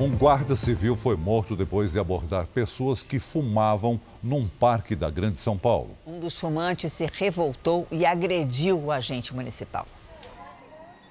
Um 0.03 0.11
guarda 0.17 0.57
civil 0.57 0.97
foi 0.97 1.15
morto 1.15 1.55
depois 1.55 1.93
de 1.93 1.97
abordar 1.97 2.45
pessoas 2.47 3.01
que 3.01 3.19
fumavam 3.19 3.97
num 4.21 4.45
parque 4.45 4.97
da 4.97 5.09
Grande 5.09 5.39
São 5.39 5.57
Paulo. 5.57 5.97
Um 6.05 6.19
dos 6.19 6.37
fumantes 6.37 6.91
se 6.91 7.05
revoltou 7.05 7.87
e 7.89 8.05
agrediu 8.05 8.77
o 8.77 8.91
agente 8.91 9.33
municipal. 9.33 9.87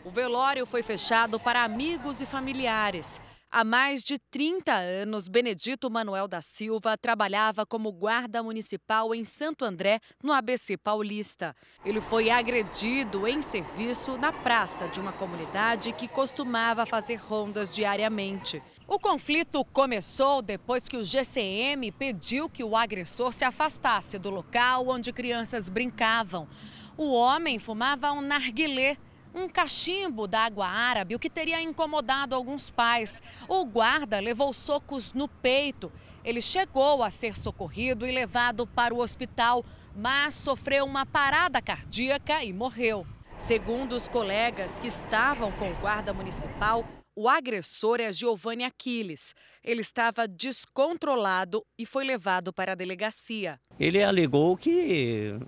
O 0.04 0.10
velório 0.10 0.66
foi 0.66 0.82
fechado 0.82 1.40
para 1.40 1.64
amigos 1.64 2.20
e 2.20 2.26
familiares. 2.26 3.18
Há 3.54 3.64
mais 3.64 4.02
de 4.02 4.18
30 4.18 4.72
anos, 4.72 5.28
Benedito 5.28 5.90
Manuel 5.90 6.26
da 6.26 6.40
Silva 6.40 6.96
trabalhava 6.96 7.66
como 7.66 7.92
guarda 7.92 8.42
municipal 8.42 9.14
em 9.14 9.26
Santo 9.26 9.62
André, 9.64 10.00
no 10.22 10.32
ABC 10.32 10.76
Paulista. 10.78 11.54
Ele 11.84 12.00
foi 12.00 12.30
agredido 12.30 13.28
em 13.28 13.42
serviço 13.42 14.16
na 14.16 14.32
praça 14.32 14.88
de 14.88 15.00
uma 15.00 15.12
comunidade 15.12 15.92
que 15.92 16.08
costumava 16.08 16.86
fazer 16.86 17.16
rondas 17.16 17.68
diariamente. 17.70 18.62
O 18.86 18.98
conflito 18.98 19.64
começou 19.66 20.42
depois 20.42 20.88
que 20.88 20.96
o 20.96 21.04
GCM 21.04 21.92
pediu 21.92 22.48
que 22.48 22.64
o 22.64 22.76
agressor 22.76 23.32
se 23.32 23.44
afastasse 23.44 24.18
do 24.18 24.28
local 24.28 24.88
onde 24.88 25.12
crianças 25.12 25.68
brincavam. 25.68 26.48
O 26.96 27.12
homem 27.12 27.58
fumava 27.58 28.12
um 28.12 28.20
narguilé 28.20 28.96
um 29.34 29.48
cachimbo 29.48 30.26
da 30.26 30.40
água 30.40 30.66
árabe, 30.66 31.14
o 31.14 31.18
que 31.18 31.30
teria 31.30 31.62
incomodado 31.62 32.34
alguns 32.34 32.70
pais. 32.70 33.22
O 33.48 33.64
guarda 33.64 34.20
levou 34.20 34.52
socos 34.52 35.14
no 35.14 35.26
peito. 35.26 35.90
Ele 36.24 36.42
chegou 36.42 37.02
a 37.02 37.10
ser 37.10 37.36
socorrido 37.36 38.06
e 38.06 38.12
levado 38.12 38.66
para 38.66 38.94
o 38.94 39.00
hospital, 39.00 39.64
mas 39.96 40.34
sofreu 40.34 40.84
uma 40.84 41.06
parada 41.06 41.62
cardíaca 41.62 42.44
e 42.44 42.52
morreu. 42.52 43.06
Segundo 43.38 43.92
os 43.92 44.06
colegas 44.06 44.78
que 44.78 44.86
estavam 44.86 45.50
com 45.52 45.70
o 45.70 45.74
guarda 45.76 46.12
municipal, 46.12 46.84
o 47.14 47.28
agressor 47.28 48.00
é 48.00 48.12
Giovanni 48.12 48.64
Aquiles. 48.64 49.34
Ele 49.62 49.80
estava 49.80 50.26
descontrolado 50.26 51.64
e 51.78 51.86
foi 51.86 52.04
levado 52.04 52.52
para 52.52 52.72
a 52.72 52.74
delegacia. 52.74 53.60
Ele 53.78 54.02
alegou 54.02 54.56
que 54.56 55.38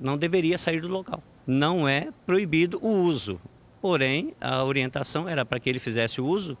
não 0.00 0.16
deveria 0.16 0.58
sair 0.58 0.80
do 0.80 0.88
local 0.88 1.22
não 1.46 1.88
é 1.88 2.08
proibido 2.24 2.78
o 2.82 2.88
uso. 2.88 3.40
Porém, 3.80 4.34
a 4.40 4.62
orientação 4.64 5.28
era 5.28 5.44
para 5.44 5.58
que 5.58 5.68
ele 5.68 5.78
fizesse 5.78 6.20
o 6.20 6.26
uso 6.26 6.56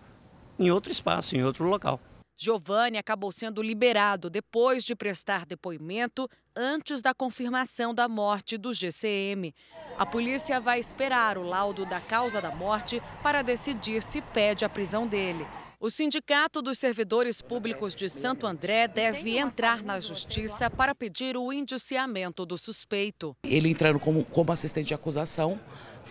em 0.58 0.70
outro 0.70 0.90
espaço, 0.90 1.36
em 1.36 1.44
outro 1.44 1.64
local. 1.64 2.00
Giovanni 2.36 2.98
acabou 2.98 3.30
sendo 3.30 3.62
liberado 3.62 4.28
depois 4.28 4.84
de 4.84 4.94
prestar 4.94 5.46
depoimento 5.46 6.28
antes 6.56 7.00
da 7.00 7.14
confirmação 7.14 7.94
da 7.94 8.08
morte 8.08 8.58
do 8.58 8.72
GCM. 8.72 9.54
A 9.98 10.06
polícia 10.06 10.60
vai 10.60 10.78
esperar 10.78 11.38
o 11.38 11.42
laudo 11.42 11.84
da 11.86 12.00
causa 12.00 12.40
da 12.40 12.50
morte 12.50 13.02
para 13.22 13.42
decidir 13.42 14.02
se 14.02 14.20
pede 14.20 14.64
a 14.64 14.68
prisão 14.68 15.06
dele. 15.06 15.46
O 15.78 15.90
Sindicato 15.90 16.62
dos 16.62 16.78
Servidores 16.78 17.40
Públicos 17.40 17.94
de 17.94 18.08
Santo 18.08 18.46
André 18.46 18.86
deve 18.88 19.36
entrar 19.36 19.82
na 19.82 20.00
justiça 20.00 20.70
para 20.70 20.94
pedir 20.94 21.36
o 21.36 21.52
indiciamento 21.52 22.46
do 22.46 22.56
suspeito. 22.56 23.36
Ele 23.44 23.68
entrando 23.68 23.98
como, 23.98 24.24
como 24.24 24.52
assistente 24.52 24.88
de 24.88 24.94
acusação, 24.94 25.60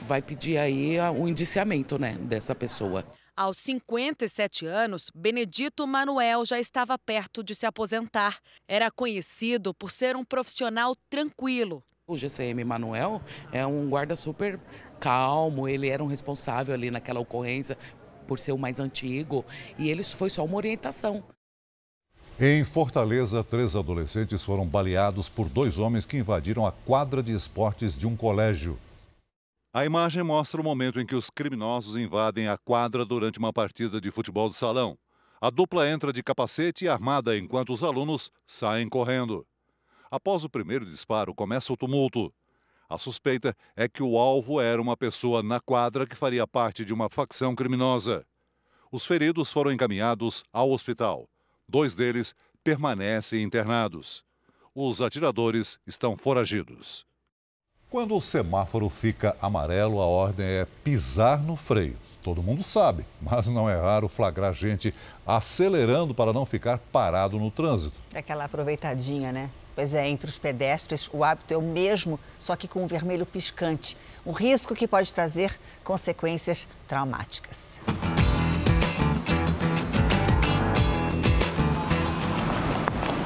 vai 0.08 0.22
pedir 0.22 0.58
aí 0.58 0.98
o 1.18 1.28
indiciamento 1.28 1.98
né, 1.98 2.18
dessa 2.20 2.54
pessoa. 2.54 3.06
Aos 3.36 3.58
57 3.58 4.66
anos, 4.66 5.10
Benedito 5.16 5.88
Manuel 5.88 6.46
já 6.46 6.60
estava 6.60 6.98
perto 7.00 7.42
de 7.42 7.56
se 7.56 7.66
aposentar. 7.66 8.40
Era 8.68 8.92
conhecido 8.92 9.74
por 9.74 9.90
ser 9.90 10.18
um 10.18 10.26
profissional 10.26 10.96
tranquilo. 11.10 11.82
O 12.06 12.18
GCM 12.18 12.66
Manuel 12.66 13.22
é 13.54 13.66
um 13.66 13.90
guarda 13.90 14.18
super 14.18 14.60
calmo, 15.00 15.66
ele 15.66 15.88
era 15.88 16.04
um 16.04 16.08
responsável 16.08 16.76
ali 16.76 16.92
naquela 16.92 17.22
ocorrência 17.22 17.78
por 18.28 18.38
ser 18.38 18.52
o 18.52 18.58
mais 18.58 18.80
antigo, 18.80 19.46
e 19.80 19.90
ele 19.90 20.04
foi 20.04 20.30
só 20.30 20.44
uma 20.44 20.58
orientação. 20.58 21.24
Em 22.40 22.64
Fortaleza, 22.66 23.44
três 23.44 23.76
adolescentes 23.76 24.44
foram 24.44 24.66
baleados 24.66 25.30
por 25.30 25.48
dois 25.48 25.78
homens 25.78 26.06
que 26.06 26.18
invadiram 26.18 26.66
a 26.66 26.72
quadra 26.72 27.24
de 27.24 27.34
esportes 27.34 27.96
de 27.98 28.06
um 28.06 28.16
colégio. 28.16 28.78
A 29.74 29.86
imagem 29.86 30.22
mostra 30.22 30.60
o 30.60 30.64
momento 30.66 31.00
em 31.00 31.06
que 31.06 31.16
os 31.16 31.30
criminosos 31.30 31.96
invadem 31.96 32.46
a 32.46 32.58
quadra 32.58 33.06
durante 33.06 33.40
uma 33.40 33.54
partida 33.54 34.02
de 34.02 34.12
futebol 34.12 34.50
de 34.50 34.58
salão. 34.58 34.98
A 35.40 35.50
dupla 35.50 35.90
entra 35.90 36.12
de 36.12 36.22
capacete 36.22 36.84
e 36.84 36.90
armada 36.90 37.38
enquanto 37.38 37.72
os 37.72 37.82
alunos 37.82 38.30
saem 38.46 38.90
correndo. 38.90 39.48
Após 40.12 40.44
o 40.44 40.50
primeiro 40.50 40.86
disparo, 40.86 41.34
começa 41.34 41.72
o 41.72 41.78
tumulto. 41.78 42.34
A 42.90 42.98
suspeita 42.98 43.56
é 43.74 43.88
que 43.88 44.04
o 44.04 44.18
alvo 44.18 44.60
era 44.60 44.82
uma 44.82 44.98
pessoa 44.98 45.42
na 45.42 45.62
quadra 45.62 46.06
que 46.06 46.18
faria 46.18 46.46
parte 46.46 46.84
de 46.84 46.94
uma 46.94 47.08
facção 47.10 47.56
criminosa. 47.56 48.26
Os 48.92 49.06
feridos 49.06 49.54
foram 49.54 49.72
encaminhados 49.72 50.44
ao 50.52 50.70
hospital. 50.70 51.30
Dois 51.66 51.96
deles 51.96 52.36
permanecem 52.62 53.42
internados. 53.42 54.22
Os 54.76 55.02
atiradores 55.02 55.80
estão 55.88 56.18
foragidos. 56.18 57.10
Quando 57.92 58.16
o 58.16 58.22
semáforo 58.22 58.88
fica 58.88 59.36
amarelo, 59.42 60.00
a 60.00 60.06
ordem 60.06 60.46
é 60.46 60.66
pisar 60.82 61.44
no 61.44 61.58
freio. 61.58 61.98
Todo 62.22 62.42
mundo 62.42 62.64
sabe, 62.64 63.06
mas 63.22 63.50
não 63.50 63.70
é 63.70 63.78
raro 63.78 64.08
flagrar 64.08 64.54
gente 64.54 64.94
acelerando 65.28 66.16
para 66.16 66.32
não 66.32 66.46
ficar 66.46 66.78
parado 66.78 67.38
no 67.38 67.52
trânsito. 67.52 68.00
É 68.14 68.20
aquela 68.20 68.46
aproveitadinha, 68.46 69.34
né? 69.34 69.50
Pois 69.76 69.94
é, 69.94 70.08
entre 70.08 70.30
os 70.30 70.40
pedestres 70.40 71.10
o 71.12 71.22
hábito 71.22 71.54
é 71.54 71.58
o 71.58 71.62
mesmo, 71.62 72.18
só 72.40 72.56
que 72.56 72.66
com 72.66 72.82
um 72.82 72.88
vermelho 72.88 73.26
piscante. 73.26 73.98
Um 74.26 74.32
risco 74.32 74.74
que 74.74 74.88
pode 74.88 75.14
trazer 75.14 75.60
consequências 75.84 76.70
traumáticas. 76.88 77.60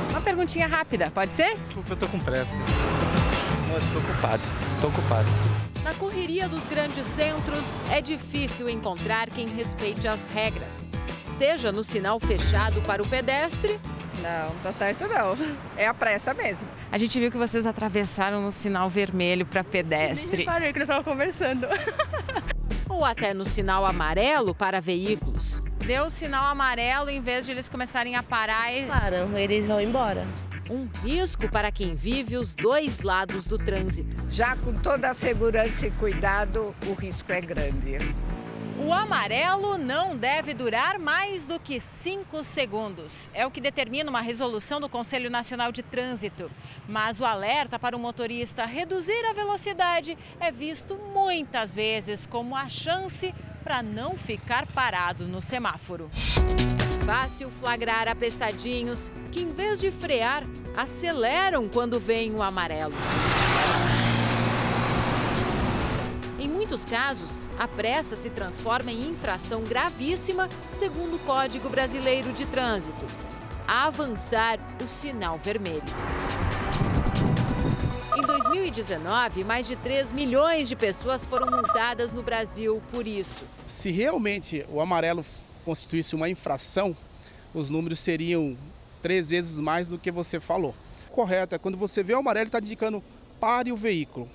Uma 0.09 0.21
perguntinha 0.21 0.65
rápida, 0.65 1.11
pode 1.11 1.35
ser? 1.35 1.55
Eu 1.87 1.95
tô 1.95 2.07
com 2.07 2.17
pressa. 2.17 2.57
Nossa, 3.75 3.91
tô 3.91 3.99
ocupado. 3.99 4.43
Tô 4.79 4.87
ocupado. 4.87 5.27
Na 5.83 5.93
correria 5.95 6.47
dos 6.47 6.65
grandes 6.65 7.05
centros, 7.05 7.81
é 7.91 7.99
difícil 7.99 8.69
encontrar 8.69 9.29
quem 9.29 9.47
respeite 9.47 10.07
as 10.07 10.25
regras. 10.31 10.89
Seja 11.21 11.73
no 11.73 11.83
sinal 11.83 12.17
fechado 12.17 12.81
para 12.83 13.03
o 13.03 13.07
pedestre 13.07 13.77
não, 14.21 14.53
não 14.53 14.59
tá 14.63 14.71
certo 14.71 15.05
não. 15.09 15.35
É 15.75 15.87
a 15.87 15.93
pressa 15.93 16.33
mesmo. 16.33 16.69
A 16.89 16.97
gente 16.97 17.19
viu 17.19 17.29
que 17.29 17.37
vocês 17.37 17.65
atravessaram 17.65 18.41
no 18.41 18.51
sinal 18.51 18.89
vermelho 18.89 19.45
para 19.45 19.61
pedestre. 19.61 20.37
Nem 20.37 20.45
reparei 20.45 20.71
que 20.71 20.79
eles 20.79 20.87
estavam 20.87 21.03
conversando. 21.03 21.67
Ou 22.87 23.03
até 23.03 23.33
no 23.33 23.45
sinal 23.45 23.85
amarelo 23.85 24.55
para 24.55 24.79
veículos. 24.79 25.61
Deu 25.85 26.05
o 26.05 26.09
sinal 26.09 26.45
amarelo 26.45 27.09
em 27.09 27.19
vez 27.19 27.45
de 27.45 27.51
eles 27.51 27.67
começarem 27.67 28.15
a 28.15 28.23
parar 28.23 28.73
e... 28.73 28.85
Param, 28.85 29.37
eles 29.37 29.67
vão 29.67 29.81
embora. 29.81 30.25
Um 30.69 30.87
risco 31.03 31.47
para 31.47 31.71
quem 31.71 31.93
vive 31.93 32.37
os 32.37 32.55
dois 32.55 33.01
lados 33.01 33.45
do 33.45 33.55
trânsito. 33.57 34.15
Já 34.27 34.55
com 34.55 34.73
toda 34.73 35.11
a 35.11 35.13
segurança 35.13 35.85
e 35.85 35.91
cuidado, 35.91 36.75
o 36.87 36.93
risco 36.93 37.31
é 37.31 37.39
grande. 37.39 37.97
O 38.79 38.91
amarelo 38.91 39.77
não 39.77 40.17
deve 40.17 40.53
durar 40.55 40.97
mais 40.97 41.45
do 41.45 41.59
que 41.59 41.79
cinco 41.79 42.43
segundos. 42.43 43.29
É 43.33 43.45
o 43.45 43.51
que 43.51 43.61
determina 43.61 44.09
uma 44.09 44.21
resolução 44.21 44.81
do 44.81 44.89
Conselho 44.89 45.29
Nacional 45.29 45.71
de 45.71 45.83
Trânsito. 45.83 46.51
Mas 46.87 47.21
o 47.21 47.25
alerta 47.25 47.77
para 47.77 47.95
o 47.95 47.99
motorista 47.99 48.65
reduzir 48.65 49.23
a 49.29 49.33
velocidade 49.33 50.17
é 50.39 50.51
visto 50.51 50.97
muitas 51.13 51.75
vezes 51.75 52.25
como 52.25 52.55
a 52.55 52.67
chance 52.67 53.33
para 53.63 53.81
não 53.81 54.17
ficar 54.17 54.65
parado 54.65 55.27
no 55.27 55.41
semáforo. 55.41 56.09
Fácil 57.05 57.51
flagrar 57.51 58.07
apressadinhos 58.07 59.11
que, 59.31 59.39
em 59.39 59.51
vez 59.51 59.79
de 59.79 59.91
frear, 59.91 60.43
aceleram 60.75 61.69
quando 61.69 61.99
vem 61.99 62.33
o 62.33 62.41
amarelo. 62.41 62.95
Em 66.39 66.49
muitos 66.49 66.83
casos, 66.83 67.39
a 67.59 67.67
pressa 67.67 68.15
se 68.15 68.31
transforma 68.31 68.91
em 68.91 69.09
infração 69.09 69.61
gravíssima, 69.61 70.49
segundo 70.71 71.17
o 71.17 71.19
Código 71.19 71.69
Brasileiro 71.69 72.33
de 72.33 72.43
Trânsito. 72.47 73.05
Avançar 73.67 74.57
o 74.83 74.87
sinal 74.87 75.37
vermelho. 75.37 75.83
Em 78.17 78.21
2019, 78.23 79.43
mais 79.43 79.67
de 79.67 79.75
3 79.75 80.11
milhões 80.11 80.67
de 80.67 80.75
pessoas 80.75 81.23
foram 81.23 81.51
multadas 81.51 82.11
no 82.11 82.23
Brasil 82.23 82.81
por 82.89 83.05
isso. 83.05 83.45
Se 83.67 83.91
realmente 83.91 84.65
o 84.71 84.81
amarelo 84.81 85.23
constituísse 85.65 86.15
uma 86.15 86.29
infração, 86.29 86.95
os 87.53 87.69
números 87.69 87.99
seriam 87.99 88.55
três 89.01 89.31
vezes 89.31 89.59
mais 89.59 89.87
do 89.89 89.97
que 89.97 90.11
você 90.11 90.39
falou. 90.39 90.75
Correto 91.11 91.55
é 91.55 91.57
quando 91.57 91.77
você 91.77 92.03
vê 92.03 92.13
o 92.13 92.19
amarelo, 92.19 92.47
está 92.47 92.59
indicando 92.59 93.03
pare 93.39 93.71
o 93.71 93.75
veículo 93.75 94.29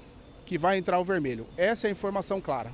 que 0.45 0.59
vai 0.59 0.79
entrar 0.79 0.99
o 0.99 1.05
vermelho. 1.05 1.47
Essa 1.57 1.87
é 1.87 1.89
a 1.89 1.93
informação 1.93 2.41
clara. 2.41 2.71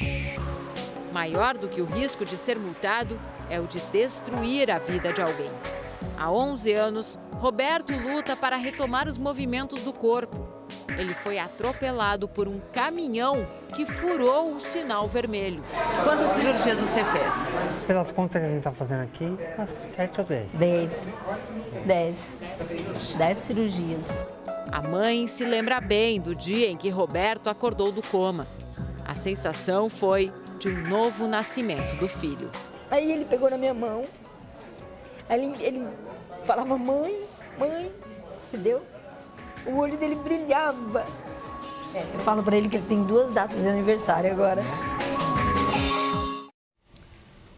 Maior 1.12 1.56
do 1.56 1.68
que 1.68 1.80
o 1.80 1.84
risco 1.84 2.24
de 2.24 2.36
ser 2.36 2.58
multado 2.58 3.20
é 3.50 3.60
o 3.60 3.66
de 3.66 3.80
destruir 3.92 4.70
a 4.70 4.78
vida 4.78 5.12
de 5.12 5.20
alguém. 5.20 5.50
Há 6.16 6.30
11 6.30 6.72
anos, 6.72 7.18
Roberto 7.32 7.92
luta 7.94 8.36
para 8.36 8.56
retomar 8.56 9.08
os 9.08 9.18
movimentos 9.18 9.82
do 9.82 9.92
corpo. 9.92 10.45
Ele 10.98 11.12
foi 11.12 11.38
atropelado 11.38 12.26
por 12.26 12.48
um 12.48 12.58
caminhão 12.72 13.46
que 13.74 13.84
furou 13.84 14.54
o 14.54 14.60
sinal 14.60 15.06
vermelho. 15.06 15.62
Quantas 16.02 16.30
cirurgias 16.30 16.80
você 16.80 17.04
fez? 17.04 17.34
Pelas 17.86 18.10
contas 18.10 18.40
que 18.40 18.46
a 18.46 18.50
gente 18.50 18.58
está 18.58 18.72
fazendo 18.72 19.02
aqui, 19.02 19.36
umas 19.56 19.70
sete 19.70 20.20
ou 20.20 20.26
dez. 20.26 20.48
Dez. 20.54 21.18
Dez. 21.84 22.40
Dez 23.16 23.38
cirurgias. 23.38 24.24
A 24.72 24.82
mãe 24.82 25.26
se 25.26 25.44
lembra 25.44 25.80
bem 25.80 26.20
do 26.20 26.34
dia 26.34 26.68
em 26.68 26.76
que 26.76 26.88
Roberto 26.88 27.48
acordou 27.48 27.92
do 27.92 28.02
coma. 28.02 28.46
A 29.04 29.14
sensação 29.14 29.88
foi 29.88 30.32
de 30.58 30.68
um 30.68 30.88
novo 30.88 31.28
nascimento 31.28 31.94
do 31.96 32.08
filho. 32.08 32.50
Aí 32.90 33.12
ele 33.12 33.24
pegou 33.24 33.50
na 33.50 33.58
minha 33.58 33.74
mão, 33.74 34.04
aí 35.28 35.44
ele, 35.44 35.64
ele 35.64 35.88
falava 36.44 36.78
mãe, 36.78 37.14
mãe, 37.58 37.92
entendeu? 38.48 38.82
O 39.66 39.78
olho 39.78 39.98
dele 39.98 40.14
brilhava. 40.14 41.04
Eu 41.94 42.20
falo 42.20 42.42
para 42.42 42.56
ele 42.56 42.68
que 42.68 42.76
ele 42.76 42.86
tem 42.86 43.02
duas 43.02 43.32
datas 43.32 43.60
de 43.60 43.66
aniversário 43.66 44.30
agora. 44.30 44.62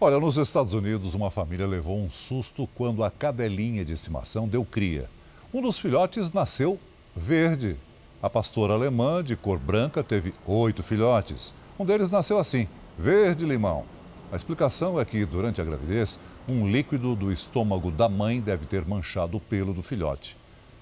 Olha, 0.00 0.18
nos 0.18 0.36
Estados 0.36 0.74
Unidos, 0.74 1.14
uma 1.14 1.30
família 1.30 1.66
levou 1.66 1.98
um 1.98 2.08
susto 2.08 2.68
quando 2.74 3.04
a 3.04 3.10
cadelinha 3.10 3.84
de 3.84 3.92
estimação 3.92 4.48
deu 4.48 4.64
cria. 4.64 5.10
Um 5.52 5.60
dos 5.60 5.76
filhotes 5.76 6.32
nasceu 6.32 6.78
verde. 7.14 7.76
A 8.22 8.30
pastora 8.30 8.72
alemã, 8.72 9.22
de 9.22 9.36
cor 9.36 9.58
branca, 9.58 10.02
teve 10.02 10.32
oito 10.46 10.82
filhotes. 10.82 11.52
Um 11.78 11.84
deles 11.84 12.10
nasceu 12.10 12.38
assim, 12.38 12.68
verde-limão. 12.96 13.84
A 14.32 14.36
explicação 14.36 14.98
é 14.98 15.04
que, 15.04 15.26
durante 15.26 15.60
a 15.60 15.64
gravidez, 15.64 16.18
um 16.48 16.70
líquido 16.70 17.14
do 17.14 17.30
estômago 17.30 17.90
da 17.90 18.08
mãe 18.08 18.40
deve 18.40 18.64
ter 18.64 18.86
manchado 18.86 19.36
o 19.36 19.40
pelo 19.40 19.74
do 19.74 19.82
filhote. 19.82 20.37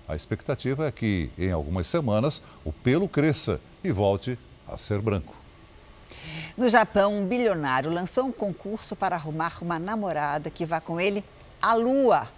A 0.08 0.14
expectativa 0.14 0.86
é 0.86 0.92
que, 0.92 1.30
em 1.36 1.50
algumas 1.50 1.86
semanas, 1.86 2.42
o 2.64 2.72
pelo 2.72 3.08
cresça 3.08 3.60
e 3.82 3.90
volte 3.90 4.38
a 4.68 4.78
ser 4.78 5.00
branco. 5.00 5.34
No 6.56 6.68
Japão, 6.68 7.18
um 7.18 7.26
bilionário 7.26 7.90
lançou 7.90 8.24
um 8.24 8.32
concurso 8.32 8.94
para 8.94 9.16
arrumar 9.16 9.58
uma 9.60 9.78
namorada 9.78 10.48
que 10.48 10.64
vá 10.64 10.80
com 10.80 11.00
ele 11.00 11.24
à 11.60 11.74
Lua. 11.74 12.28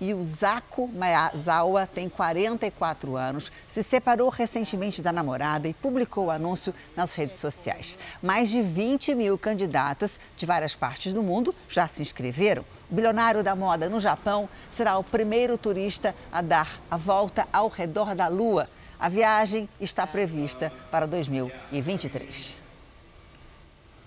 E 0.00 0.12
o 0.12 0.24
Zaku 0.24 0.88
Maezawa 0.88 1.86
tem 1.86 2.08
44 2.08 3.16
anos, 3.16 3.50
se 3.66 3.82
separou 3.82 4.28
recentemente 4.28 5.00
da 5.00 5.10
namorada 5.10 5.66
e 5.68 5.74
publicou 5.74 6.26
o 6.26 6.30
anúncio 6.30 6.74
nas 6.94 7.14
redes 7.14 7.38
sociais. 7.38 7.98
Mais 8.22 8.50
de 8.50 8.60
20 8.60 9.14
mil 9.14 9.38
candidatas 9.38 10.20
de 10.36 10.44
várias 10.44 10.74
partes 10.74 11.14
do 11.14 11.22
mundo 11.22 11.54
já 11.68 11.88
se 11.88 12.02
inscreveram. 12.02 12.64
O 12.90 12.94
bilionário 12.94 13.42
da 13.42 13.56
moda 13.56 13.88
no 13.88 13.98
Japão 13.98 14.48
será 14.70 14.96
o 14.96 15.02
primeiro 15.02 15.58
turista 15.58 16.14
a 16.30 16.40
dar 16.40 16.80
a 16.88 16.96
volta 16.96 17.46
ao 17.52 17.68
redor 17.68 18.14
da 18.14 18.28
Lua. 18.28 18.68
A 18.98 19.08
viagem 19.08 19.68
está 19.80 20.06
prevista 20.06 20.72
para 20.90 21.04
2023. 21.04 22.54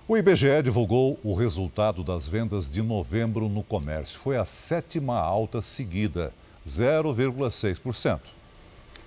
O 0.07 0.17
IBGE 0.17 0.63
divulgou 0.63 1.19
o 1.23 1.35
resultado 1.35 2.03
das 2.03 2.27
vendas 2.27 2.69
de 2.69 2.81
novembro 2.81 3.49
no 3.49 3.61
comércio. 3.61 4.19
Foi 4.19 4.37
a 4.37 4.45
sétima 4.45 5.19
alta 5.19 5.61
seguida, 5.61 6.33
0,6%. 6.65 8.19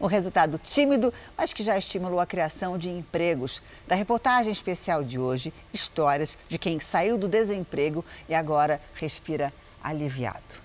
Um 0.00 0.06
resultado 0.06 0.58
tímido, 0.58 1.12
mas 1.36 1.52
que 1.52 1.64
já 1.64 1.78
estimulou 1.78 2.20
a 2.20 2.26
criação 2.26 2.76
de 2.76 2.90
empregos. 2.90 3.62
Da 3.88 3.94
reportagem 3.94 4.52
especial 4.52 5.02
de 5.02 5.18
hoje, 5.18 5.52
histórias 5.72 6.36
de 6.48 6.58
quem 6.58 6.78
saiu 6.78 7.16
do 7.16 7.26
desemprego 7.26 8.04
e 8.28 8.34
agora 8.34 8.80
respira 8.94 9.52
aliviado. 9.82 10.62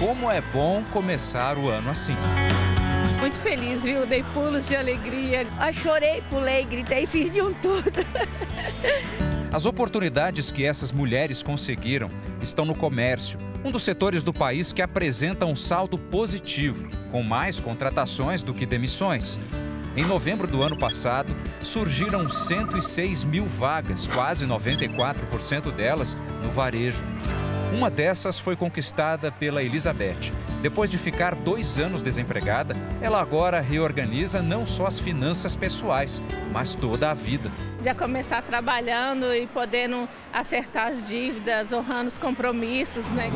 Como 0.00 0.30
é 0.30 0.40
bom 0.52 0.82
começar 0.92 1.58
o 1.58 1.68
ano 1.68 1.90
assim. 1.90 2.16
Muito 3.20 3.36
feliz, 3.36 3.82
viu? 3.82 4.06
Dei 4.06 4.22
pulos 4.22 4.68
de 4.68 4.76
alegria. 4.76 5.46
Ah, 5.58 5.72
chorei, 5.72 6.22
pulei, 6.30 6.64
gritei, 6.64 7.06
fiz 7.06 7.32
de 7.32 7.42
um 7.42 7.52
tudo. 7.54 7.90
As 9.52 9.66
oportunidades 9.66 10.52
que 10.52 10.64
essas 10.64 10.92
mulheres 10.92 11.42
conseguiram 11.42 12.08
estão 12.40 12.64
no 12.64 12.74
comércio, 12.74 13.40
um 13.64 13.70
dos 13.70 13.82
setores 13.82 14.22
do 14.22 14.32
país 14.32 14.72
que 14.72 14.82
apresenta 14.82 15.46
um 15.46 15.56
saldo 15.56 15.98
positivo, 15.98 16.88
com 17.10 17.22
mais 17.22 17.58
contratações 17.58 18.42
do 18.42 18.54
que 18.54 18.66
demissões. 18.66 19.40
Em 19.98 20.04
novembro 20.06 20.46
do 20.46 20.62
ano 20.62 20.78
passado, 20.78 21.36
surgiram 21.60 22.30
106 22.30 23.24
mil 23.24 23.46
vagas, 23.46 24.06
quase 24.06 24.46
94% 24.46 25.72
delas 25.72 26.16
no 26.40 26.52
varejo. 26.52 27.04
Uma 27.76 27.90
dessas 27.90 28.38
foi 28.38 28.54
conquistada 28.54 29.32
pela 29.32 29.60
Elizabeth. 29.60 30.32
Depois 30.62 30.88
de 30.88 30.96
ficar 30.98 31.34
dois 31.34 31.80
anos 31.80 32.00
desempregada, 32.00 32.76
ela 33.02 33.20
agora 33.20 33.60
reorganiza 33.60 34.40
não 34.40 34.68
só 34.68 34.86
as 34.86 35.00
finanças 35.00 35.56
pessoais, 35.56 36.22
mas 36.52 36.76
toda 36.76 37.10
a 37.10 37.14
vida. 37.14 37.50
Já 37.82 37.92
começar 37.92 38.40
trabalhando 38.42 39.34
e 39.34 39.48
podendo 39.48 40.08
acertar 40.32 40.86
as 40.86 41.08
dívidas, 41.08 41.72
honrando 41.72 42.06
os 42.06 42.18
compromissos, 42.18 43.10
né? 43.10 43.30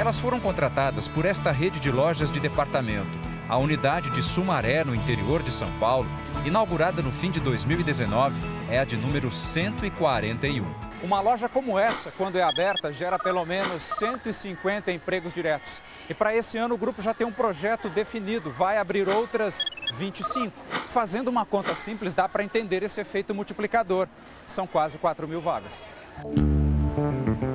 Elas 0.00 0.18
foram 0.18 0.40
contratadas 0.40 1.06
por 1.06 1.24
esta 1.24 1.52
rede 1.52 1.78
de 1.78 1.92
lojas 1.92 2.28
de 2.28 2.40
departamento 2.40 3.31
a 3.52 3.58
unidade 3.58 4.08
de 4.08 4.22
Sumaré, 4.22 4.82
no 4.82 4.94
interior 4.94 5.42
de 5.42 5.52
São 5.52 5.70
Paulo, 5.78 6.08
inaugurada 6.42 7.02
no 7.02 7.12
fim 7.12 7.30
de 7.30 7.38
2019, 7.38 8.34
é 8.70 8.78
a 8.78 8.84
de 8.84 8.96
número 8.96 9.30
141. 9.30 10.64
Uma 11.02 11.20
loja 11.20 11.50
como 11.50 11.78
essa, 11.78 12.10
quando 12.12 12.38
é 12.38 12.42
aberta, 12.42 12.90
gera 12.94 13.18
pelo 13.18 13.44
menos 13.44 13.82
150 13.82 14.90
empregos 14.90 15.34
diretos. 15.34 15.82
E 16.08 16.14
para 16.14 16.34
esse 16.34 16.56
ano 16.56 16.76
o 16.76 16.78
grupo 16.78 17.02
já 17.02 17.12
tem 17.12 17.26
um 17.26 17.32
projeto 17.32 17.90
definido, 17.90 18.50
vai 18.50 18.78
abrir 18.78 19.06
outras 19.06 19.66
25. 19.96 20.50
Fazendo 20.88 21.28
uma 21.28 21.44
conta 21.44 21.74
simples, 21.74 22.14
dá 22.14 22.26
para 22.26 22.42
entender 22.42 22.82
esse 22.82 23.02
efeito 23.02 23.34
multiplicador. 23.34 24.08
São 24.46 24.66
quase 24.66 24.96
4 24.96 25.28
mil 25.28 25.42
vagas. 25.42 25.84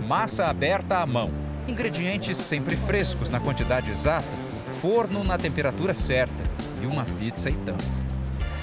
Massa 0.08 0.46
aberta 0.46 1.00
à 1.00 1.08
mão. 1.08 1.32
Ingredientes 1.68 2.38
sempre 2.38 2.76
frescos 2.76 3.32
na 3.32 3.40
quantidade 3.40 3.90
exata 3.90 4.47
forno 4.82 5.24
na 5.24 5.38
temperatura 5.38 5.94
certa 5.94 6.36
e 6.82 6.86
uma 6.86 7.04
pizza 7.04 7.50
e 7.50 7.54
tanto. 7.54 7.84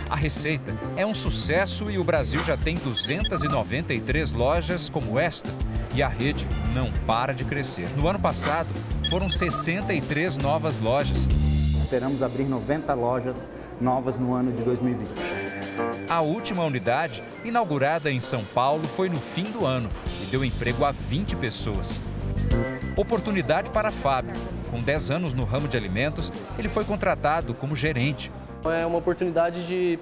A 0.09 0.16
receita 0.16 0.72
é 0.96 1.05
um 1.05 1.14
sucesso 1.14 1.90
e 1.90 1.98
o 1.98 2.05
Brasil 2.05 2.44
já 2.44 2.57
tem 2.57 2.77
293 2.77 4.33
lojas 4.33 4.88
como 4.88 5.18
esta. 5.18 5.48
E 5.94 6.03
a 6.03 6.09
rede 6.09 6.46
não 6.74 6.92
para 7.07 7.33
de 7.33 7.44
crescer. 7.44 7.88
No 7.96 8.09
ano 8.09 8.18
passado, 8.18 8.68
foram 9.09 9.29
63 9.29 10.38
novas 10.38 10.79
lojas. 10.79 11.29
Esperamos 11.77 12.22
abrir 12.22 12.44
90 12.44 12.92
lojas 12.94 13.48
novas 13.81 14.18
no 14.18 14.35
ano 14.35 14.53
de 14.53 14.62
2020. 14.62 15.09
A 16.09 16.20
última 16.20 16.64
unidade, 16.64 17.22
inaugurada 17.44 18.11
em 18.11 18.20
São 18.20 18.44
Paulo, 18.44 18.87
foi 18.88 19.09
no 19.09 19.18
fim 19.18 19.44
do 19.44 19.64
ano 19.64 19.88
e 20.22 20.27
deu 20.27 20.44
emprego 20.44 20.85
a 20.85 20.92
20 20.92 21.37
pessoas. 21.37 22.00
Oportunidade 22.97 23.71
para 23.71 23.91
Fábio, 23.91 24.35
com 24.71 24.79
10 24.79 25.11
anos 25.11 25.33
no 25.33 25.45
ramo 25.45 25.67
de 25.67 25.77
alimentos, 25.77 26.33
ele 26.57 26.69
foi 26.69 26.85
contratado 26.85 27.53
como 27.53 27.75
gerente. 27.75 28.31
É 28.65 28.87
uma 28.87 28.99
oportunidade 28.99 29.67
de 29.67 29.99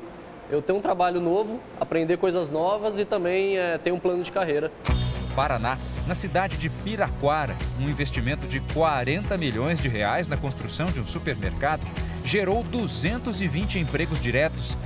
eu 0.50 0.60
ter 0.60 0.72
um 0.72 0.80
trabalho 0.80 1.18
novo, 1.18 1.58
aprender 1.80 2.18
coisas 2.18 2.50
novas 2.50 2.98
e 2.98 3.06
também 3.06 3.56
é, 3.56 3.78
ter 3.78 3.92
um 3.92 3.98
plano 3.98 4.22
de 4.22 4.30
carreira. 4.30 4.70
Paraná, 5.34 5.78
na 6.06 6.14
cidade 6.14 6.58
de 6.58 6.68
Piraquara, 6.68 7.56
um 7.80 7.88
investimento 7.88 8.46
de 8.46 8.60
40 8.74 9.38
milhões 9.38 9.80
de 9.80 9.88
reais 9.88 10.28
na 10.28 10.36
construção 10.36 10.84
de 10.86 11.00
um 11.00 11.06
supermercado 11.06 11.86
gerou 12.22 12.62
220 12.62 13.78
empregos 13.78 14.20
diretos. 14.20 14.76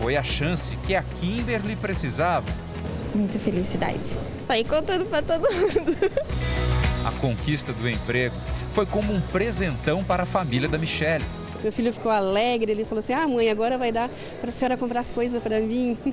Foi 0.00 0.16
a 0.16 0.22
chance 0.22 0.74
que 0.86 0.94
a 0.94 1.02
Kimberly 1.02 1.76
precisava. 1.76 2.46
Muita 3.14 3.38
felicidade. 3.38 4.18
Saí 4.46 4.64
contando 4.64 5.04
para 5.04 5.20
todo 5.20 5.52
mundo. 5.52 5.96
A 7.04 7.12
conquista 7.20 7.72
do 7.72 7.88
emprego 7.88 8.34
foi 8.70 8.86
como 8.86 9.12
um 9.12 9.20
presentão 9.20 10.02
para 10.02 10.24
a 10.24 10.26
família 10.26 10.68
da 10.68 10.78
Michelle. 10.78 11.24
Meu 11.62 11.72
filho 11.72 11.92
ficou 11.92 12.12
alegre, 12.12 12.70
ele 12.72 12.84
falou 12.84 13.00
assim: 13.00 13.12
Ah, 13.12 13.26
mãe, 13.26 13.50
agora 13.50 13.78
vai 13.78 13.90
dar 13.90 14.08
para 14.40 14.50
a 14.50 14.52
senhora 14.52 14.76
comprar 14.76 15.00
as 15.00 15.10
coisas 15.10 15.42
para 15.42 15.60
mim. 15.60 15.96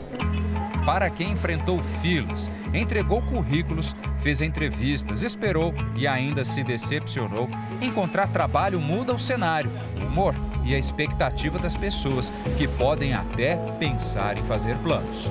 Para 0.86 1.10
quem 1.10 1.32
enfrentou 1.32 1.82
filas, 1.82 2.52
entregou 2.72 3.20
currículos, 3.20 3.96
fez 4.20 4.40
entrevistas, 4.40 5.24
esperou 5.24 5.74
e 5.96 6.06
ainda 6.06 6.46
se 6.46 6.64
decepcionou, 6.64 7.50
encontrar 7.82 8.28
trabalho 8.28 8.80
muda 8.80 9.12
o 9.12 9.18
cenário, 9.18 9.72
o 10.00 10.06
humor 10.06 10.36
e 10.64 10.76
a 10.76 10.78
expectativa 10.78 11.58
das 11.58 11.76
pessoas, 11.76 12.32
que 12.56 12.68
podem 12.68 13.16
até 13.16 13.56
pensar 13.80 14.38
em 14.38 14.44
fazer 14.44 14.78
planos. 14.78 15.28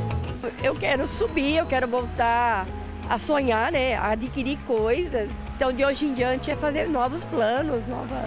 Eu 0.61 0.75
quero 0.75 1.07
subir, 1.07 1.59
eu 1.59 1.67
quero 1.67 1.87
voltar 1.87 2.67
a 3.09 3.19
sonhar, 3.19 3.71
né, 3.71 3.95
a 3.95 4.11
adquirir 4.11 4.59
coisas. 4.67 5.29
Então, 5.57 5.73
de 5.73 5.85
hoje 5.85 6.07
em 6.07 6.15
diante, 6.15 6.51
é 6.51 6.57
fazer 6.57 6.89
novos 6.89 7.23
planos, 7.25 7.87
nova, 7.87 8.25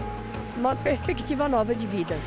uma 0.56 0.76
perspectiva 0.76 1.50
nova 1.50 1.76
de 1.76 1.86
vida. 1.86 2.18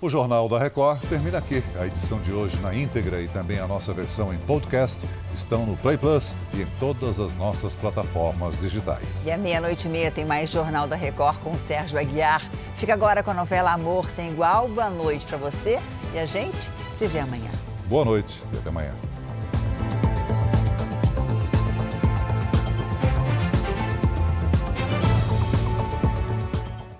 O 0.00 0.08
Jornal 0.08 0.48
da 0.48 0.56
Record 0.56 1.00
termina 1.08 1.38
aqui. 1.38 1.64
A 1.80 1.86
edição 1.86 2.20
de 2.20 2.30
hoje 2.30 2.56
na 2.58 2.72
íntegra 2.72 3.20
e 3.20 3.26
também 3.26 3.58
a 3.58 3.66
nossa 3.66 3.92
versão 3.92 4.32
em 4.32 4.38
podcast 4.38 5.04
estão 5.34 5.66
no 5.66 5.76
Play 5.76 5.96
Plus 5.96 6.36
e 6.54 6.62
em 6.62 6.66
todas 6.78 7.18
as 7.18 7.34
nossas 7.34 7.74
plataformas 7.74 8.60
digitais. 8.60 9.26
E 9.26 9.30
à 9.32 9.36
meia-noite 9.36 9.88
e 9.88 9.90
meia 9.90 10.10
tem 10.10 10.24
mais 10.24 10.48
Jornal 10.48 10.86
da 10.86 10.94
Record 10.94 11.38
com 11.40 11.50
o 11.50 11.58
Sérgio 11.58 11.98
Aguiar. 11.98 12.40
Fica 12.76 12.92
agora 12.92 13.20
com 13.22 13.32
a 13.32 13.34
novela 13.34 13.72
Amor 13.72 14.08
Sem 14.10 14.30
Igual. 14.30 14.68
Boa 14.68 14.90
noite 14.90 15.26
para 15.26 15.38
você 15.38 15.80
e 16.14 16.18
a 16.20 16.26
gente 16.26 16.70
se 16.96 17.06
vê 17.08 17.18
amanhã. 17.18 17.50
Boa 17.88 18.04
noite 18.04 18.40
e 18.52 18.58
até 18.58 18.68
amanhã. 18.68 18.92